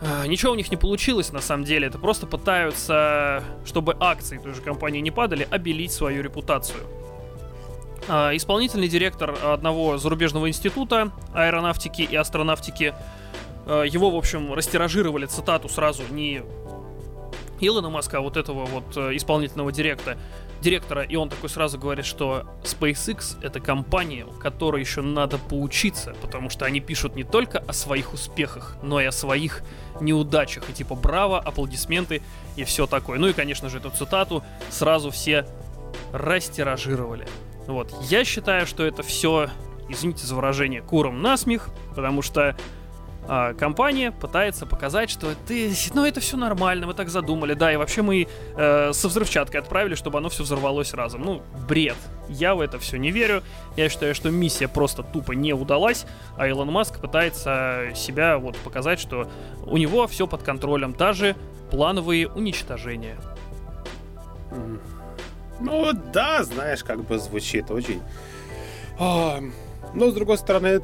э, 0.02 0.28
ничего 0.28 0.52
у 0.52 0.56
них 0.56 0.72
не 0.72 0.78
получилось 0.78 1.32
на 1.32 1.42
самом 1.42 1.64
деле. 1.64 1.88
Это 1.88 1.98
просто 1.98 2.28
пытаются, 2.28 3.44
чтобы 3.66 3.96
акции 4.00 4.38
той 4.38 4.54
же 4.54 4.62
компании 4.62 5.00
не 5.00 5.12
падали, 5.12 5.48
обелить 5.50 5.92
свою 5.92 6.24
репутацию. 6.24 6.80
Э, 8.08 8.36
исполнительный 8.36 8.88
директор 8.88 9.36
одного 9.44 9.98
зарубежного 9.98 10.50
института 10.50 11.12
аэронавтики 11.34 12.02
и 12.02 12.16
астронавтики 12.16 12.94
э, 13.66 13.86
его, 13.90 14.10
в 14.12 14.16
общем, 14.16 14.54
растиражировали 14.54 15.26
цитату 15.26 15.70
сразу 15.70 16.04
не 16.12 16.44
Илона 17.60 17.90
Маска, 17.90 18.18
а 18.18 18.22
вот 18.22 18.36
этого 18.36 18.66
вот 18.66 18.98
исполнительного 18.98 19.72
директора, 19.72 20.18
директора, 20.64 21.04
и 21.04 21.16
он 21.16 21.30
такой 21.30 21.50
сразу 21.50 21.78
говорит, 21.78 22.06
что 22.06 22.46
SpaceX 22.64 23.38
это 23.44 23.60
компания, 23.60 24.26
которой 24.40 24.82
еще 24.82 25.02
надо 25.02 25.38
поучиться, 25.38 26.16
потому 26.22 26.50
что 26.50 26.66
они 26.66 26.80
пишут 26.80 27.16
не 27.16 27.24
только 27.24 27.60
о 27.60 27.74
своих 27.74 28.14
успехах, 28.14 28.78
но 28.82 29.00
и 29.02 29.06
о 29.06 29.12
своих 29.12 29.62
неудачах. 30.00 30.64
И 30.70 30.74
типа 30.74 30.96
браво, 30.96 31.40
аплодисменты 31.40 32.22
и 32.56 32.64
все 32.64 32.88
такое. 32.88 33.20
Ну 33.20 33.28
и, 33.28 33.34
конечно 33.34 33.70
же, 33.70 33.78
эту 33.78 33.92
цитату 33.92 34.44
сразу 34.70 35.12
все 35.12 35.46
растиражировали. 36.12 37.28
Вот. 37.68 37.94
Я 38.10 38.24
считаю, 38.26 38.66
что 38.66 38.84
это 38.86 39.04
все, 39.04 39.50
извините 39.90 40.26
за 40.26 40.36
выражение, 40.36 40.82
куром 40.82 41.22
насмех, 41.22 41.70
потому 41.96 42.22
что 42.22 42.56
а, 43.28 43.54
компания 43.54 44.12
пытается 44.12 44.66
показать, 44.66 45.10
что 45.10 45.34
ты, 45.48 45.72
ну 45.94 46.06
это 46.06 46.20
все 46.20 46.36
нормально, 46.36 46.88
мы 46.88 46.94
так 46.94 47.10
задумали, 47.10 47.54
да, 47.54 47.72
и 47.72 47.78
вообще 47.78 48.02
мы 48.02 48.28
э, 48.56 48.94
со 48.94 49.08
взрывчаткой 49.08 49.62
отправили, 49.62 49.96
чтобы 49.96 50.18
оно 50.18 50.30
все 50.30 50.44
взорвалось 50.44 50.94
разом. 50.94 51.22
Ну, 51.22 51.42
бред. 51.68 51.96
Я 52.28 52.56
в 52.56 52.62
это 52.62 52.80
все 52.80 52.98
не 52.98 53.12
верю. 53.12 53.44
Я 53.78 53.90
считаю, 53.90 54.14
что 54.14 54.30
миссия 54.30 54.68
просто 54.68 55.04
тупо 55.04 55.32
не 55.34 55.54
удалась, 55.54 56.06
а 56.38 56.48
Илон 56.48 56.72
Маск 56.72 57.00
пытается 57.00 57.90
себя 57.96 58.38
вот 58.38 58.58
показать, 58.58 59.00
что 59.00 59.30
у 59.66 59.78
него 59.78 60.08
все 60.08 60.28
под 60.28 60.44
контролем, 60.44 60.94
даже 60.94 61.36
плановые 61.72 62.28
уничтожения. 62.28 63.18
Ну 65.60 65.94
да, 66.14 66.44
знаешь, 66.44 66.84
как 66.84 67.04
бы 67.06 67.18
звучит 67.20 67.72
очень. 67.72 68.02
А, 69.00 69.40
но 69.94 70.12
с 70.12 70.14
другой 70.14 70.38
стороны, 70.38 70.82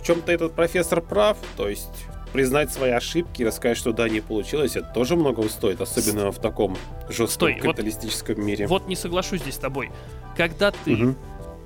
в 0.00 0.06
чем-то 0.06 0.32
этот 0.32 0.52
профессор 0.54 1.00
прав, 1.00 1.36
то 1.56 1.68
есть 1.68 2.06
признать 2.32 2.72
свои 2.72 2.90
ошибки 2.90 3.42
рассказать, 3.42 3.76
что 3.76 3.92
да, 3.92 4.08
не 4.08 4.20
получилось, 4.20 4.76
это 4.76 4.88
тоже 4.92 5.16
много 5.16 5.46
стоит, 5.48 5.80
особенно 5.80 6.30
в 6.30 6.38
таком 6.38 6.76
жестком 7.08 7.28
Стой, 7.28 7.54
капиталистическом 7.54 8.36
вот, 8.36 8.44
мире. 8.44 8.66
Вот 8.66 8.86
не 8.88 8.96
соглашусь 8.96 9.42
здесь 9.42 9.54
с 9.54 9.58
тобой. 9.58 9.90
Когда 10.36 10.70
ты 10.70 10.94
угу. 10.94 11.14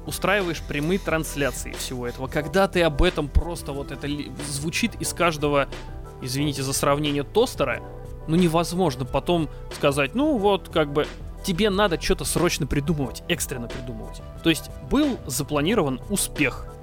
устраиваешь 0.07 0.63
прямые 0.63 0.99
трансляции 0.99 1.73
всего 1.73 2.07
этого, 2.07 2.27
когда 2.27 2.67
ты 2.67 2.83
об 2.83 3.03
этом 3.03 3.29
просто 3.29 3.73
вот 3.73 3.93
это 3.93 4.09
звучит 4.49 4.93
из 5.01 5.13
каждого, 5.13 5.69
извините 6.23 6.63
за 6.63 6.73
сравнение, 6.73 7.23
тостера, 7.23 7.83
ну 8.27 8.37
невозможно 8.37 9.05
потом 9.05 9.51
сказать, 9.75 10.15
ну 10.15 10.39
вот 10.39 10.71
как 10.71 10.93
бы 10.93 11.07
тебе 11.45 11.69
надо 11.69 12.01
что-то 12.01 12.25
срочно 12.25 12.67
придумывать, 12.67 13.23
экстренно 13.29 13.69
придумывать. 13.69 14.23
То 14.43 14.49
есть 14.49 14.71
был 14.91 15.19
запланирован 15.27 16.01
успех, 16.09 16.74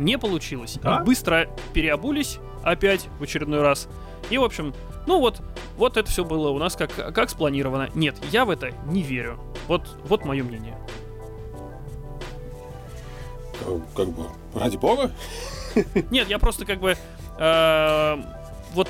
не 0.00 0.18
получилось. 0.18 0.78
Да? 0.82 1.00
Быстро 1.00 1.48
переобулись 1.72 2.38
опять 2.64 3.08
в 3.18 3.22
очередной 3.22 3.62
раз. 3.62 3.88
И, 4.30 4.38
в 4.38 4.44
общем, 4.44 4.74
ну 5.06 5.20
вот, 5.20 5.40
вот 5.76 5.96
это 5.96 6.10
все 6.10 6.24
было 6.24 6.50
у 6.50 6.58
нас 6.58 6.76
как, 6.76 6.92
как 7.14 7.30
спланировано. 7.30 7.90
Нет, 7.94 8.16
я 8.32 8.44
в 8.44 8.50
это 8.50 8.72
не 8.86 9.02
верю. 9.02 9.38
Вот, 9.68 9.96
вот 10.04 10.24
мое 10.24 10.42
мнение. 10.42 10.76
Э, 13.66 13.78
как 13.94 14.08
бы, 14.08 14.26
ради 14.54 14.76
бога? 14.76 15.12
Нет, 16.10 16.28
я 16.28 16.38
просто 16.38 16.64
как 16.64 16.80
бы... 16.80 16.96
Э, 17.38 18.16
вот 18.72 18.88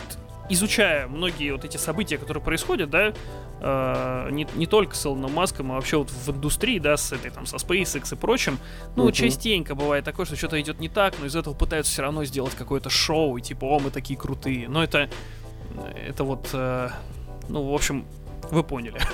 изучая 0.50 1.06
многие 1.06 1.52
вот 1.52 1.64
эти 1.64 1.76
события, 1.76 2.18
которые 2.18 2.42
происходят, 2.42 2.90
да, 2.90 3.12
э, 3.60 4.28
не, 4.30 4.46
не 4.54 4.66
только 4.66 4.94
с 4.94 5.06
Илоном 5.06 5.32
Маском, 5.32 5.72
а 5.72 5.76
вообще 5.76 5.96
вот 5.96 6.10
в 6.10 6.30
индустрии, 6.30 6.78
да, 6.78 6.96
с 6.96 7.12
этой 7.12 7.30
там, 7.30 7.46
со 7.46 7.56
SpaceX 7.56 8.12
и 8.12 8.16
прочим, 8.16 8.58
ну, 8.96 9.08
uh-huh. 9.08 9.12
частенько 9.12 9.74
бывает 9.74 10.04
такое, 10.04 10.26
что 10.26 10.36
что-то 10.36 10.60
идет 10.60 10.80
не 10.80 10.88
так, 10.88 11.14
но 11.20 11.26
из 11.26 11.36
этого 11.36 11.54
пытаются 11.54 11.92
все 11.92 12.02
равно 12.02 12.24
сделать 12.24 12.54
какое-то 12.54 12.90
шоу, 12.90 13.36
и 13.36 13.40
типа, 13.40 13.64
о, 13.64 13.78
мы 13.78 13.90
такие 13.90 14.18
крутые. 14.18 14.68
Но 14.68 14.82
это, 14.82 15.08
это 16.06 16.24
вот, 16.24 16.50
э, 16.52 16.90
ну, 17.48 17.70
в 17.70 17.74
общем, 17.74 18.04
вы 18.50 18.62
поняли. 18.64 19.00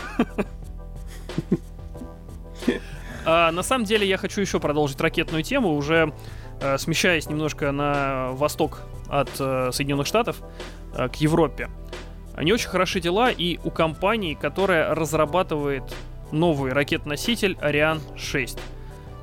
А, 3.28 3.50
на 3.50 3.64
самом 3.64 3.84
деле 3.84 4.06
я 4.06 4.18
хочу 4.18 4.40
еще 4.40 4.60
продолжить 4.60 5.00
ракетную 5.00 5.42
тему, 5.42 5.74
уже 5.74 6.14
э, 6.60 6.78
смещаясь 6.78 7.28
немножко 7.28 7.72
на 7.72 8.30
восток 8.30 8.82
от 9.08 9.28
э, 9.40 9.70
Соединенных 9.72 10.06
Штатов 10.06 10.42
к 10.96 11.16
Европе. 11.16 11.68
Не 12.40 12.52
очень 12.52 12.68
хороши 12.68 13.00
дела 13.00 13.30
и 13.30 13.58
у 13.64 13.70
компании, 13.70 14.34
которая 14.34 14.94
разрабатывает 14.94 15.84
новый 16.32 16.72
ракет-носитель 16.72 17.56
Ariane 17.60 18.00
6. 18.16 18.58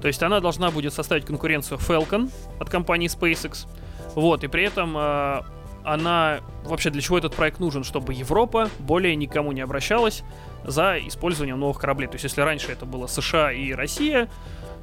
То 0.01 0.08
есть 0.08 0.24
она 0.24 0.39
должна 0.39 0.72
будет 0.72 0.94
составить 0.94 1.25
конкуренцию 1.25 1.77
Falcon 1.77 2.32
от 2.60 2.70
компании 2.70 3.10
SpaceX. 3.10 3.68
Вот, 4.15 4.44
и 4.44 4.48
при 4.48 4.63
этом 4.63 4.98
э, 4.98 5.42
она... 5.84 6.39
Вообще, 6.65 6.89
для 6.89 7.01
чего 7.01 7.18
этот 7.18 7.36
проект 7.36 7.60
нужен? 7.60 7.84
Чтобы 7.84 8.13
Европа 8.13 8.70
более 8.80 9.15
никому 9.15 9.51
не 9.51 9.62
обращалась 9.62 10.24
за 10.65 10.98
использованием 10.98 11.60
новых 11.60 11.80
кораблей. 11.80 12.08
То 12.08 12.15
есть, 12.15 12.24
если 12.24 12.42
раньше 12.42 12.72
это 12.72 12.86
было 12.86 13.08
США 13.08 13.51
и 13.51 13.72
Россия, 13.74 14.30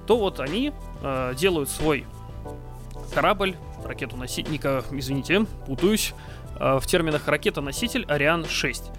то 0.07 0.17
вот 0.17 0.41
они 0.41 0.73
э, 1.03 1.35
делают 1.37 1.69
свой 1.69 2.07
корабль, 3.15 3.57
ракету-носитель, 3.85 4.61
извините, 4.93 5.47
путаюсь, 5.67 6.15
Э, 6.15 6.40
в 6.59 6.83
терминах 6.87 7.29
ракета-носитель 7.29 8.05
Ариан 8.09 8.47
6. 8.47 8.91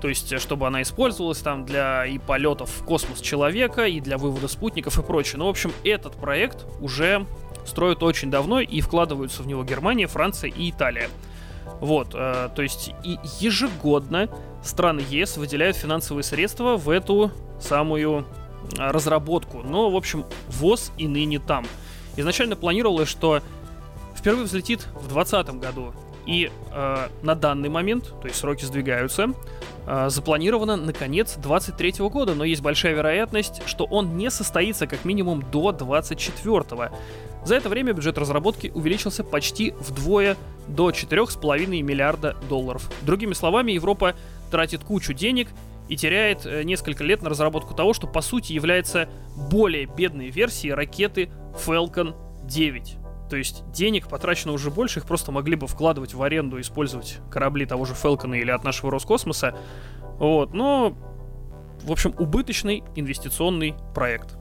То 0.00 0.08
есть, 0.08 0.32
э, 0.32 0.38
чтобы 0.38 0.66
она 0.66 0.82
использовалась 0.82 1.38
там 1.38 1.64
для 1.64 2.06
и 2.06 2.18
полетов 2.18 2.70
в 2.70 2.84
космос 2.84 3.20
человека, 3.20 3.86
и 3.86 4.00
для 4.00 4.18
вывода 4.18 4.48
спутников 4.48 4.98
и 4.98 5.02
прочее. 5.02 5.38
Ну, 5.38 5.46
в 5.46 5.50
общем, 5.50 5.72
этот 5.84 6.14
проект 6.14 6.66
уже 6.80 7.26
строят 7.66 8.02
очень 8.02 8.30
давно 8.30 8.60
и 8.60 8.80
вкладываются 8.80 9.42
в 9.42 9.46
него 9.46 9.62
Германия, 9.64 10.06
Франция 10.06 10.50
и 10.50 10.70
Италия. 10.70 11.08
Вот, 11.80 12.14
э, 12.14 12.48
то 12.54 12.62
есть 12.62 12.92
и 13.04 13.18
ежегодно 13.38 14.28
страны 14.62 15.02
ЕС 15.08 15.36
выделяют 15.36 15.76
финансовые 15.76 16.24
средства 16.24 16.76
в 16.76 16.90
эту 16.90 17.30
самую 17.60 18.24
э, 18.78 18.90
разработку. 18.90 19.62
Но, 19.62 19.90
в 19.90 19.96
общем, 19.96 20.24
ВОЗ 20.48 20.92
и 20.96 21.06
ныне 21.06 21.38
там. 21.38 21.66
Изначально 22.16 22.56
планировалось, 22.56 23.08
что 23.08 23.40
впервые 24.16 24.44
взлетит 24.44 24.80
в 24.94 25.08
2020 25.08 25.60
году. 25.60 25.92
И 26.26 26.50
э, 26.72 27.08
на 27.22 27.34
данный 27.34 27.68
момент, 27.68 28.14
то 28.20 28.28
есть 28.28 28.38
сроки 28.38 28.64
сдвигаются, 28.64 29.32
э, 29.86 30.08
запланировано 30.10 30.76
на 30.76 30.92
конец 30.92 31.36
23 31.36 31.94
года, 32.08 32.34
но 32.34 32.44
есть 32.44 32.62
большая 32.62 32.94
вероятность, 32.94 33.62
что 33.66 33.84
он 33.84 34.16
не 34.16 34.30
состоится 34.30 34.86
как 34.86 35.04
минимум 35.04 35.42
до 35.50 35.72
24 35.72 36.56
-го. 36.56 36.90
За 37.44 37.54
это 37.54 37.68
время 37.68 37.92
бюджет 37.92 38.18
разработки 38.18 38.70
увеличился 38.74 39.24
почти 39.24 39.72
вдвое 39.80 40.36
до 40.68 40.90
4,5 40.90 41.82
миллиарда 41.82 42.36
долларов. 42.48 42.90
Другими 43.02 43.32
словами, 43.32 43.72
Европа 43.72 44.14
тратит 44.50 44.84
кучу 44.84 45.14
денег 45.14 45.48
и 45.88 45.96
теряет 45.96 46.46
э, 46.46 46.62
несколько 46.62 47.02
лет 47.02 47.22
на 47.22 47.30
разработку 47.30 47.74
того, 47.74 47.94
что 47.94 48.06
по 48.06 48.20
сути 48.20 48.52
является 48.52 49.08
более 49.50 49.86
бедной 49.86 50.30
версией 50.30 50.74
ракеты 50.74 51.30
Falcon 51.54 52.14
9. 52.44 52.99
То 53.30 53.36
есть 53.36 53.62
денег 53.70 54.08
потрачено 54.08 54.52
уже 54.52 54.70
больше, 54.72 54.98
их 54.98 55.06
просто 55.06 55.30
могли 55.30 55.54
бы 55.54 55.68
вкладывать 55.68 56.14
в 56.14 56.22
аренду, 56.22 56.60
использовать 56.60 57.18
корабли 57.30 57.64
того 57.64 57.84
же 57.84 57.94
Фелкона 57.94 58.34
или 58.34 58.50
от 58.50 58.64
нашего 58.64 58.90
Роскосмоса. 58.90 59.56
Вот, 60.18 60.52
но, 60.52 60.96
в 61.84 61.92
общем, 61.92 62.12
убыточный 62.18 62.82
инвестиционный 62.96 63.76
проект. 63.94 64.36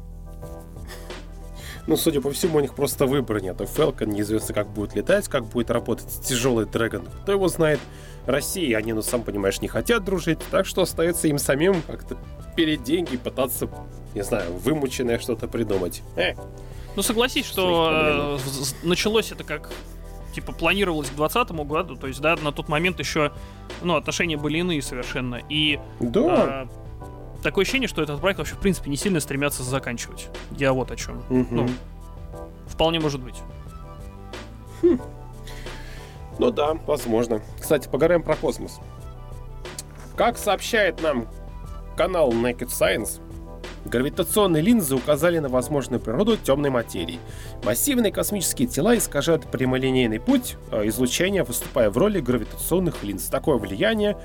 Ну, 1.86 1.98
судя 1.98 2.19
по 2.19 2.31
всему, 2.31 2.58
у 2.58 2.62
них 2.62 2.74
просто 2.74 3.05
выбора 3.05 3.39
нет. 3.39 3.62
Falcon 3.62 4.08
неизвестно, 4.08 4.53
как 4.55 4.69
будет 4.69 4.96
летать, 4.96 5.27
как 5.27 5.46
будет 5.46 5.69
работать 5.69 6.08
тяжелый 6.24 6.65
Dragon. 6.65 7.08
Кто 7.22 7.31
его 7.31 7.48
знает? 7.48 7.79
России 8.25 8.74
они, 8.74 8.93
ну, 8.93 9.01
сам 9.03 9.24
понимаешь, 9.24 9.62
не 9.62 9.67
хотят 9.67 10.03
дружить, 10.03 10.39
так 10.51 10.65
что 10.65 10.81
остается 10.81 11.27
им 11.27 11.38
самим 11.38 11.81
как-то 11.84 12.17
перед 12.55 12.84
деньги 12.84 13.17
пытаться, 13.17 13.69
не 14.13 14.24
знаю, 14.24 14.51
вымученное 14.53 15.19
что-то 15.19 15.48
придумать. 15.48 16.01
Э. 16.15 16.34
Ну, 16.96 17.01
согласись, 17.01 17.46
что 17.46 18.38
э, 18.39 18.67
началось 18.84 19.31
это 19.31 19.43
как 19.43 19.72
типа 20.34 20.51
планировалось 20.51 21.10
к 21.10 21.15
2020 21.15 21.67
году, 21.67 21.96
то 21.96 22.08
есть, 22.08 22.22
да, 22.22 22.36
на 22.36 22.51
тот 22.51 22.69
момент 22.69 23.00
еще, 23.00 23.31
ну, 23.81 23.96
отношения 23.96 24.38
были 24.38 24.60
иные 24.60 24.81
совершенно. 24.81 25.41
И 25.50 25.79
да. 26.00 26.67
э, 26.67 27.41
такое 27.43 27.63
ощущение, 27.63 27.88
что 27.88 28.01
этот 28.01 28.22
проект 28.22 28.39
вообще, 28.39 28.55
в 28.55 28.60
принципе, 28.60 28.89
не 28.89 28.98
сильно 28.98 29.19
стремятся 29.19 29.63
заканчивать. 29.63 30.29
Я 30.51 30.74
вот 30.74 30.91
о 30.91 30.96
чем. 30.96 31.19
Угу. 31.29 31.48
Ну, 31.51 31.69
вполне 32.67 33.00
может 33.00 33.22
быть. 33.22 33.36
Хм. 34.81 35.00
Ну 36.38 36.51
да, 36.51 36.75
возможно. 36.86 37.41
Кстати, 37.60 37.89
поговорим 37.89 38.24
про 38.24 38.36
космос. 38.36 38.79
Как 40.15 40.38
сообщает 40.38 41.01
нам 41.01 41.27
канал 41.98 42.31
Naked 42.31 42.67
Science, 42.69 43.19
Гравитационные 43.89 44.62
линзы 44.62 44.96
указали 44.96 45.39
на 45.39 45.50
возможную 45.50 46.00
природу 46.00 46.38
темной 46.38 46.69
материи. 46.69 47.19
Массивные 47.63 48.12
космические 48.12 48.67
тела 48.67 48.96
искажают 48.96 49.50
прямолинейный 49.50 50.19
путь 50.19 50.58
э, 50.72 50.88
излучения, 50.89 51.43
выступая 51.43 51.89
в 51.89 51.98
роли 51.98 52.19
гравитационных 52.19 53.03
линз. 53.03 53.25
Такое 53.25 53.58
влияние 53.58 54.15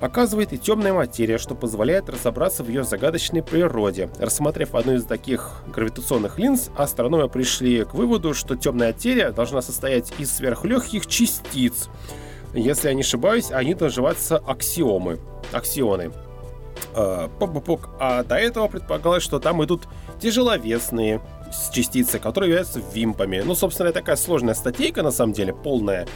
оказывает 0.00 0.52
и 0.52 0.58
темная 0.58 0.92
материя, 0.92 1.38
что 1.38 1.56
позволяет 1.56 2.08
разобраться 2.08 2.62
в 2.62 2.68
ее 2.68 2.84
загадочной 2.84 3.42
природе. 3.42 4.08
Рассмотрев 4.20 4.76
одну 4.76 4.94
из 4.94 5.04
таких 5.04 5.62
гравитационных 5.74 6.38
линз, 6.38 6.70
астрономы 6.76 7.28
пришли 7.28 7.84
к 7.84 7.94
выводу, 7.94 8.32
что 8.32 8.54
темная 8.54 8.92
материя 8.92 9.32
должна 9.32 9.60
состоять 9.60 10.12
из 10.18 10.30
сверхлегких 10.30 11.08
частиц. 11.08 11.88
Если 12.54 12.88
я 12.88 12.94
не 12.94 13.02
ошибаюсь, 13.02 13.50
они 13.50 13.74
называются 13.74 14.38
аксиомы, 14.38 15.18
аксионы. 15.52 16.12
А, 16.94 17.30
а 17.98 18.24
до 18.24 18.36
этого 18.36 18.68
предполагалось, 18.68 19.22
что 19.22 19.38
там 19.38 19.62
идут 19.64 19.88
тяжеловесные 20.20 21.20
частицы, 21.72 22.18
которые 22.18 22.50
являются 22.50 22.80
вимпами. 22.92 23.42
Ну, 23.44 23.54
собственно, 23.54 23.92
такая 23.92 24.16
сложная 24.16 24.54
статейка, 24.54 25.02
на 25.02 25.10
самом 25.10 25.32
деле, 25.32 25.52
полная 25.52 26.06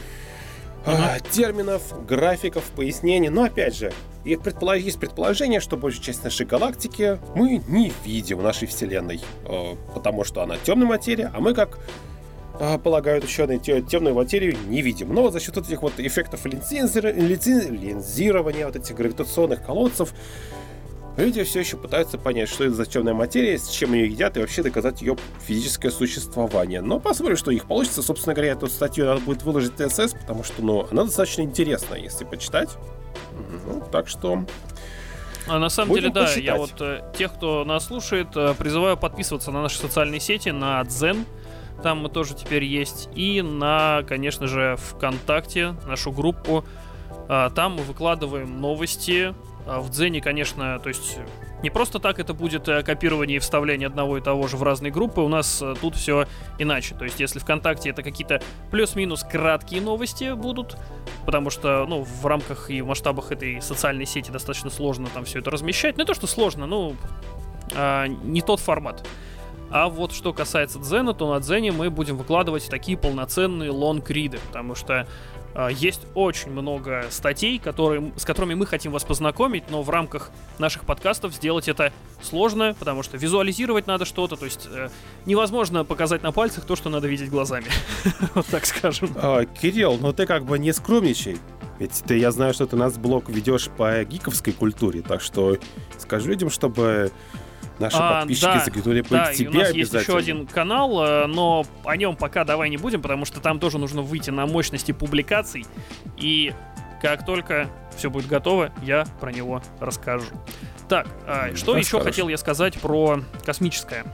а, 0.85 1.19
терминов, 1.31 2.05
графиков, 2.05 2.63
пояснений. 2.75 3.29
Но 3.29 3.43
опять 3.43 3.75
же, 3.75 3.91
есть 4.23 4.99
предположение, 4.99 5.59
что 5.59 5.77
большая 5.77 6.03
часть 6.03 6.23
нашей 6.23 6.45
галактики 6.45 7.19
мы 7.35 7.61
не 7.67 7.91
видим 8.03 8.39
в 8.39 8.43
нашей 8.43 8.67
Вселенной, 8.67 9.21
а, 9.45 9.75
потому 9.93 10.23
что 10.23 10.41
она 10.41 10.57
темная 10.57 10.87
материя, 10.87 11.31
а 11.33 11.39
мы 11.39 11.53
как 11.53 11.79
а, 12.59 12.77
полагают 12.77 13.23
ученые, 13.23 13.59
темную 13.59 14.15
материю 14.15 14.57
не 14.67 14.81
видим. 14.81 15.13
Но 15.13 15.31
за 15.31 15.39
счет 15.39 15.57
этих 15.57 15.81
вот 15.81 15.93
эффектов 15.97 16.45
линзирования, 16.45 18.65
вот 18.65 18.75
этих 18.75 18.95
гравитационных 18.95 19.65
колодцев, 19.65 20.13
Люди 21.17 21.43
все 21.43 21.61
еще 21.61 21.77
пытаются 21.77 22.17
понять, 22.17 22.49
что 22.49 22.65
это 22.65 22.73
за 22.73 22.85
темная 22.85 23.13
материя, 23.13 23.57
с 23.57 23.69
чем 23.69 23.93
ее 23.93 24.07
едят, 24.07 24.35
и 24.35 24.41
вообще 24.41 24.63
доказать 24.63 25.01
ее 25.01 25.15
физическое 25.39 25.89
существование. 25.89 26.81
Но 26.81 26.99
посмотрим, 26.99 27.37
что 27.37 27.51
у 27.51 27.53
них 27.53 27.65
получится. 27.65 28.01
Собственно 28.01 28.33
говоря, 28.33 28.51
эту 28.51 28.67
статью 28.67 29.05
надо 29.05 29.21
будет 29.21 29.43
выложить 29.43 29.79
в 29.79 29.87
ТСС, 29.87 30.13
потому 30.13 30.43
что, 30.43 30.61
ну, 30.61 30.87
она 30.91 31.05
достаточно 31.05 31.41
интересная, 31.41 31.99
если 31.99 32.25
почитать. 32.25 32.69
Ну, 33.65 33.81
так 33.91 34.09
что... 34.09 34.45
А 35.47 35.59
на 35.59 35.69
самом 35.69 35.89
Будем 35.89 36.01
деле, 36.03 36.13
да, 36.13 36.21
почитать. 36.23 36.43
я 36.43 36.55
вот 36.55 36.81
э, 36.81 37.11
тех, 37.15 37.33
кто 37.33 37.63
нас 37.63 37.85
слушает, 37.85 38.29
э, 38.35 38.55
призываю 38.57 38.97
подписываться 38.97 39.51
на 39.51 39.61
наши 39.61 39.77
социальные 39.77 40.19
сети, 40.19 40.49
на 40.49 40.83
Дзен, 40.83 41.23
там 41.83 41.99
мы 41.99 42.09
тоже 42.09 42.33
теперь 42.33 42.63
есть, 42.63 43.09
и 43.15 43.43
на, 43.43 44.03
конечно 44.07 44.47
же, 44.47 44.75
ВКонтакте, 44.77 45.75
нашу 45.85 46.11
группу. 46.11 46.65
Э, 47.29 47.51
там 47.55 47.73
мы 47.73 47.83
выкладываем 47.83 48.59
новости, 48.59 49.35
а 49.35 49.54
в 49.65 49.89
Дзене, 49.89 50.21
конечно, 50.21 50.79
то 50.79 50.89
есть 50.89 51.19
не 51.63 51.71
просто 51.71 51.99
так 51.99 52.19
это 52.19 52.35
будет 52.35 52.67
э, 52.67 52.83
копирование 52.83 53.37
и 53.37 53.39
вставление 53.39 53.87
одного 53.87 54.19
и 54.19 54.21
того 54.21 54.47
же 54.47 54.57
в 54.57 54.63
разные 54.63 54.91
группы, 54.91 55.21
у 55.21 55.27
нас 55.27 55.61
э, 55.61 55.73
тут 55.81 55.95
все 55.95 56.27
иначе. 56.59 56.93
То 56.93 57.05
есть 57.05 57.19
если 57.19 57.39
ВКонтакте 57.39 57.89
это 57.89 58.03
какие-то 58.03 58.41
плюс-минус 58.69 59.23
краткие 59.23 59.81
новости 59.81 60.35
будут, 60.35 60.77
потому 61.25 61.49
что, 61.49 61.85
ну, 61.87 62.03
в 62.03 62.25
рамках 62.27 62.69
и 62.69 62.81
в 62.81 62.87
масштабах 62.87 63.31
этой 63.31 63.61
социальной 63.61 64.05
сети 64.05 64.29
достаточно 64.29 64.69
сложно 64.69 65.07
там 65.11 65.25
все 65.25 65.39
это 65.39 65.49
размещать. 65.49 65.97
Не 65.97 66.05
то, 66.05 66.13
что 66.13 66.27
сложно, 66.27 66.67
ну, 66.67 66.95
а, 67.73 68.05
не 68.07 68.41
тот 68.41 68.59
формат. 68.59 69.03
А 69.71 69.89
вот 69.89 70.11
что 70.11 70.33
касается 70.33 70.79
Дзена, 70.79 71.13
то 71.13 71.31
на 71.33 71.39
Дзене 71.39 71.71
мы 71.71 71.89
будем 71.89 72.17
выкладывать 72.17 72.69
такие 72.69 72.97
полноценные 72.97 73.71
лонг-риды, 73.71 74.39
потому 74.47 74.75
что 74.75 75.07
а, 75.55 75.69
есть 75.69 76.01
очень 76.15 76.51
много 76.51 77.05
статей, 77.09 77.59
которые, 77.59 78.11
с 78.17 78.25
которыми 78.25 78.55
мы 78.55 78.65
хотим 78.65 78.91
вас 78.91 79.05
познакомить, 79.05 79.63
но 79.69 79.83
в 79.83 79.89
рамках 79.89 80.31
наших 80.59 80.83
подкастов 80.83 81.33
сделать 81.33 81.69
это 81.69 81.93
сложно, 82.21 82.75
потому 82.77 83.03
что 83.03 83.17
визуализировать 83.17 83.87
надо 83.87 84.03
что-то, 84.03 84.35
то 84.35 84.43
есть 84.43 84.67
э, 84.69 84.89
невозможно 85.25 85.85
показать 85.85 86.23
на 86.23 86.33
пальцах 86.33 86.65
то, 86.65 86.75
что 86.75 86.89
надо 86.89 87.07
видеть 87.07 87.29
глазами. 87.29 87.67
вот 88.35 88.45
так 88.47 88.65
скажем. 88.65 89.09
А, 89.15 89.45
Кирилл, 89.45 89.97
ну 89.97 90.11
ты 90.11 90.25
как 90.25 90.43
бы 90.43 90.59
не 90.59 90.73
скромничай. 90.73 91.37
Ведь 91.79 92.03
ты, 92.05 92.17
я 92.17 92.31
знаю, 92.31 92.53
что 92.53 92.65
ты 92.67 92.75
нас 92.75 92.97
блог 92.97 93.29
ведешь 93.29 93.69
по 93.69 94.03
гиковской 94.03 94.51
культуре, 94.51 95.01
так 95.01 95.21
что 95.21 95.57
скажи 95.97 96.29
людям, 96.29 96.49
чтобы 96.49 97.11
Наши 97.79 97.97
а, 97.99 98.21
подписчики 98.21 98.45
да, 98.45 98.59
заглянули 98.63 99.01
по 99.01 99.09
да, 99.09 99.33
тебе 99.33 99.49
у 99.49 99.53
нас 99.53 99.71
есть 99.71 99.93
еще 99.93 100.17
один 100.17 100.47
канал, 100.47 101.03
э, 101.03 101.25
но 101.27 101.65
о 101.83 101.97
нем 101.97 102.15
пока 102.15 102.45
давай 102.45 102.69
не 102.69 102.77
будем, 102.77 103.01
потому 103.01 103.25
что 103.25 103.41
там 103.41 103.59
тоже 103.59 103.77
нужно 103.77 104.01
выйти 104.01 104.29
на 104.29 104.45
мощности 104.45 104.93
публикаций. 104.93 105.65
И 106.17 106.53
как 107.01 107.25
только 107.25 107.69
все 107.97 108.09
будет 108.09 108.27
готово, 108.27 108.71
я 108.81 109.05
про 109.19 109.31
него 109.31 109.61
расскажу. 109.79 110.27
Так, 110.87 111.07
а, 111.25 111.47
что 111.55 111.73
Расскажешь. 111.73 111.85
еще 111.85 111.99
хотел 111.99 112.27
я 112.29 112.37
сказать 112.37 112.79
про 112.79 113.21
космическое? 113.43 114.05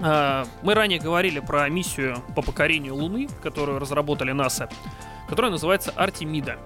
А, 0.00 0.46
мы 0.62 0.74
ранее 0.74 0.98
говорили 0.98 1.40
про 1.40 1.68
миссию 1.68 2.16
по 2.34 2.42
покорению 2.42 2.96
Луны, 2.96 3.28
которую 3.42 3.78
разработали 3.78 4.32
НАСА, 4.32 4.68
которая 5.28 5.52
называется 5.52 5.92
Артемида. 5.96 6.58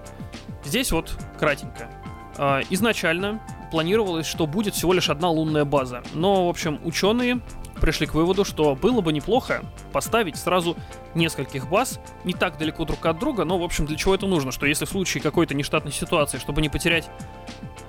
Здесь 0.64 0.92
вот 0.92 1.16
кратенько. 1.38 1.90
А, 2.36 2.62
изначально 2.70 3.40
планировалось, 3.70 4.26
что 4.26 4.46
будет 4.46 4.74
всего 4.74 4.92
лишь 4.92 5.10
одна 5.10 5.30
лунная 5.30 5.64
база. 5.64 6.02
Но, 6.14 6.46
в 6.46 6.50
общем, 6.50 6.80
ученые 6.84 7.40
пришли 7.80 8.06
к 8.06 8.14
выводу, 8.14 8.44
что 8.44 8.74
было 8.74 9.00
бы 9.00 9.12
неплохо 9.12 9.64
поставить 9.92 10.36
сразу 10.36 10.76
нескольких 11.14 11.68
баз, 11.68 12.00
не 12.24 12.32
так 12.32 12.58
далеко 12.58 12.84
друг 12.84 13.04
от 13.06 13.18
друга, 13.18 13.44
но, 13.44 13.58
в 13.58 13.62
общем, 13.62 13.86
для 13.86 13.96
чего 13.96 14.14
это 14.14 14.26
нужно? 14.26 14.52
Что 14.52 14.66
если 14.66 14.84
в 14.84 14.88
случае 14.88 15.22
какой-то 15.22 15.54
нештатной 15.54 15.92
ситуации, 15.92 16.38
чтобы 16.38 16.60
не 16.60 16.68
потерять 16.68 17.08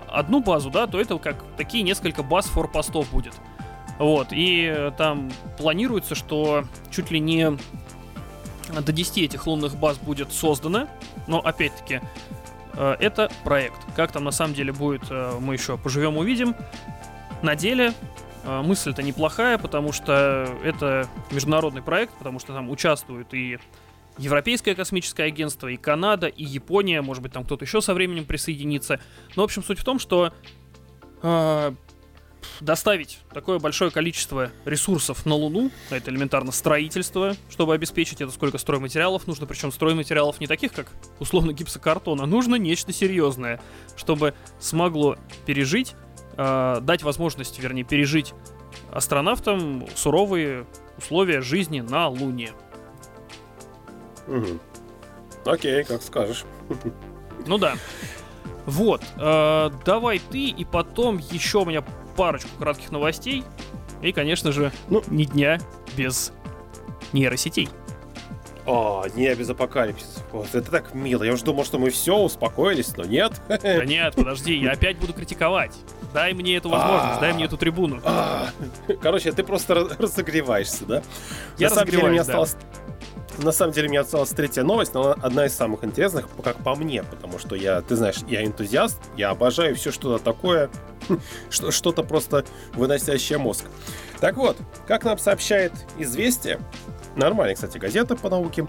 одну 0.07 0.41
базу, 0.41 0.69
да, 0.69 0.87
то 0.87 0.99
это 0.99 1.17
как 1.17 1.43
такие 1.57 1.83
несколько 1.83 2.23
баз 2.23 2.45
форпостов 2.45 3.09
будет. 3.11 3.33
Вот, 3.97 4.27
и 4.31 4.91
там 4.97 5.29
планируется, 5.57 6.15
что 6.15 6.63
чуть 6.89 7.11
ли 7.11 7.19
не 7.19 7.57
до 8.69 8.91
10 8.93 9.17
этих 9.17 9.45
лунных 9.47 9.75
баз 9.75 9.97
будет 9.97 10.31
создано, 10.31 10.87
но, 11.27 11.39
опять-таки, 11.39 11.99
Э, 11.99 12.38
это 12.73 13.31
проект. 13.43 13.77
Как 13.95 14.11
там 14.11 14.23
на 14.23 14.31
самом 14.31 14.53
деле 14.53 14.71
будет, 14.71 15.03
э, 15.09 15.37
мы 15.39 15.53
еще 15.53 15.77
поживем, 15.77 16.17
увидим. 16.17 16.55
На 17.41 17.55
деле 17.55 17.93
э, 18.43 18.61
мысль-то 18.61 19.03
неплохая, 19.03 19.57
потому 19.57 19.91
что 19.91 20.47
это 20.63 21.07
международный 21.31 21.81
проект, 21.81 22.13
потому 22.17 22.39
что 22.39 22.53
там 22.53 22.69
участвуют 22.69 23.33
и 23.33 23.59
Европейское 24.17 24.75
космическое 24.75 25.23
агентство, 25.23 25.67
и 25.67 25.77
Канада, 25.77 26.27
и 26.27 26.43
Япония, 26.43 27.01
может 27.01 27.23
быть, 27.23 27.31
там 27.31 27.45
кто-то 27.45 27.63
еще 27.63 27.81
со 27.81 27.93
временем 27.93 28.25
присоединится. 28.25 28.99
Но, 29.35 29.43
в 29.43 29.45
общем, 29.45 29.63
суть 29.63 29.79
в 29.79 29.83
том, 29.85 29.97
что 29.97 30.33
доставить 32.61 33.19
такое 33.33 33.59
большое 33.59 33.91
количество 33.91 34.51
ресурсов 34.65 35.25
на 35.25 35.35
Луну, 35.35 35.71
это 35.89 36.11
элементарно 36.11 36.51
строительство, 36.51 37.35
чтобы 37.49 37.73
обеспечить 37.73 38.21
это, 38.21 38.31
сколько 38.31 38.57
стройматериалов 38.57 39.27
нужно, 39.27 39.45
причем 39.45 39.71
стройматериалов 39.71 40.39
не 40.39 40.47
таких, 40.47 40.73
как 40.73 40.87
условно 41.19 41.53
гипсокартон, 41.53 42.21
а 42.21 42.25
нужно 42.25 42.55
нечто 42.55 42.91
серьезное, 42.91 43.61
чтобы 43.95 44.33
смогло 44.59 45.17
пережить, 45.45 45.95
э, 46.37 46.79
дать 46.81 47.03
возможность, 47.03 47.59
вернее, 47.59 47.83
пережить 47.83 48.33
астронавтам 48.91 49.87
суровые 49.95 50.65
условия 50.97 51.41
жизни 51.41 51.81
на 51.81 52.07
Луне. 52.09 52.51
Угу. 54.27 54.59
Окей, 55.45 55.83
как 55.83 56.01
скажешь. 56.01 56.45
Ну 57.47 57.57
да. 57.57 57.75
Вот, 58.65 59.01
э, 59.17 59.69
давай 59.85 60.19
ты, 60.19 60.49
и 60.49 60.65
потом 60.65 61.19
еще 61.31 61.59
у 61.59 61.65
меня 61.65 61.83
парочку 62.19 62.49
кратких 62.59 62.91
новостей. 62.91 63.45
И, 64.01 64.11
конечно 64.11 64.51
же, 64.51 64.73
ну, 64.89 65.01
ни 65.07 65.23
дня 65.23 65.57
без 65.95 66.33
нейросетей. 67.13 67.69
О, 68.65 69.05
не 69.15 69.33
без 69.35 69.49
апокалипсиса. 69.49 70.19
Вот, 70.33 70.53
это 70.53 70.69
так 70.69 70.93
мило. 70.93 71.23
Я 71.23 71.31
уже 71.31 71.45
думал, 71.45 71.63
что 71.63 71.79
мы 71.79 71.89
все, 71.91 72.17
успокоились, 72.17 72.97
но 72.97 73.05
нет. 73.05 73.41
Да 73.47 73.85
нет, 73.85 74.15
подожди, 74.15 74.53
я 74.53 74.71
опять 74.71 74.97
буду 74.97 75.13
критиковать. 75.13 75.71
дай 76.13 76.33
мне 76.33 76.57
эту 76.57 76.67
возможность, 76.67 77.21
дай 77.21 77.31
мне 77.31 77.45
эту 77.45 77.55
трибуну. 77.55 78.01
А, 78.03 78.49
короче, 79.01 79.31
ты 79.31 79.43
просто 79.43 79.75
разогреваешься, 79.97 80.85
да? 80.85 81.01
Я 81.57 81.69
На 81.69 81.75
самом 81.75 81.89
деле, 81.89 82.07
мне 82.09 82.19
разогреваюсь, 82.19 82.57
да. 83.37 83.45
на 83.45 83.51
самом 83.53 83.71
деле, 83.71 83.87
мне 83.87 83.99
осталась 84.01 84.29
третья 84.31 84.63
новость, 84.63 84.93
но 84.93 85.03
она 85.03 85.13
одна 85.13 85.45
из 85.45 85.55
самых 85.55 85.85
интересных, 85.85 86.27
как 86.43 86.57
по 86.57 86.75
мне, 86.75 87.01
потому 87.03 87.39
что 87.39 87.55
я, 87.55 87.81
ты 87.81 87.95
знаешь, 87.95 88.17
я 88.27 88.43
энтузиаст, 88.45 88.99
я 89.15 89.29
обожаю 89.29 89.73
все 89.77 89.91
что-то 89.91 90.21
такое, 90.21 90.69
что-то 91.49 92.03
просто 92.03 92.45
выносящее 92.73 93.37
мозг. 93.37 93.65
Так 94.19 94.35
вот, 94.37 94.57
как 94.87 95.03
нам 95.03 95.17
сообщает 95.17 95.71
«Известия», 95.97 96.59
нормальная, 97.15 97.55
кстати, 97.55 97.77
газета 97.77 98.15
по 98.15 98.29
науке, 98.29 98.67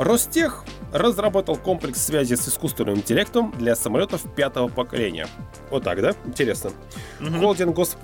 Ростех 0.00 0.64
разработал 0.94 1.56
комплекс 1.56 2.02
связи 2.02 2.32
с 2.32 2.48
искусственным 2.48 2.96
интеллектом 2.96 3.52
для 3.58 3.76
самолетов 3.76 4.22
пятого 4.34 4.68
поколения. 4.68 5.26
Вот 5.68 5.84
так, 5.84 6.00
да? 6.00 6.14
Интересно. 6.24 6.70
Мгм. 7.20 7.38
Холдинг, 7.38 7.76
гос... 7.76 7.98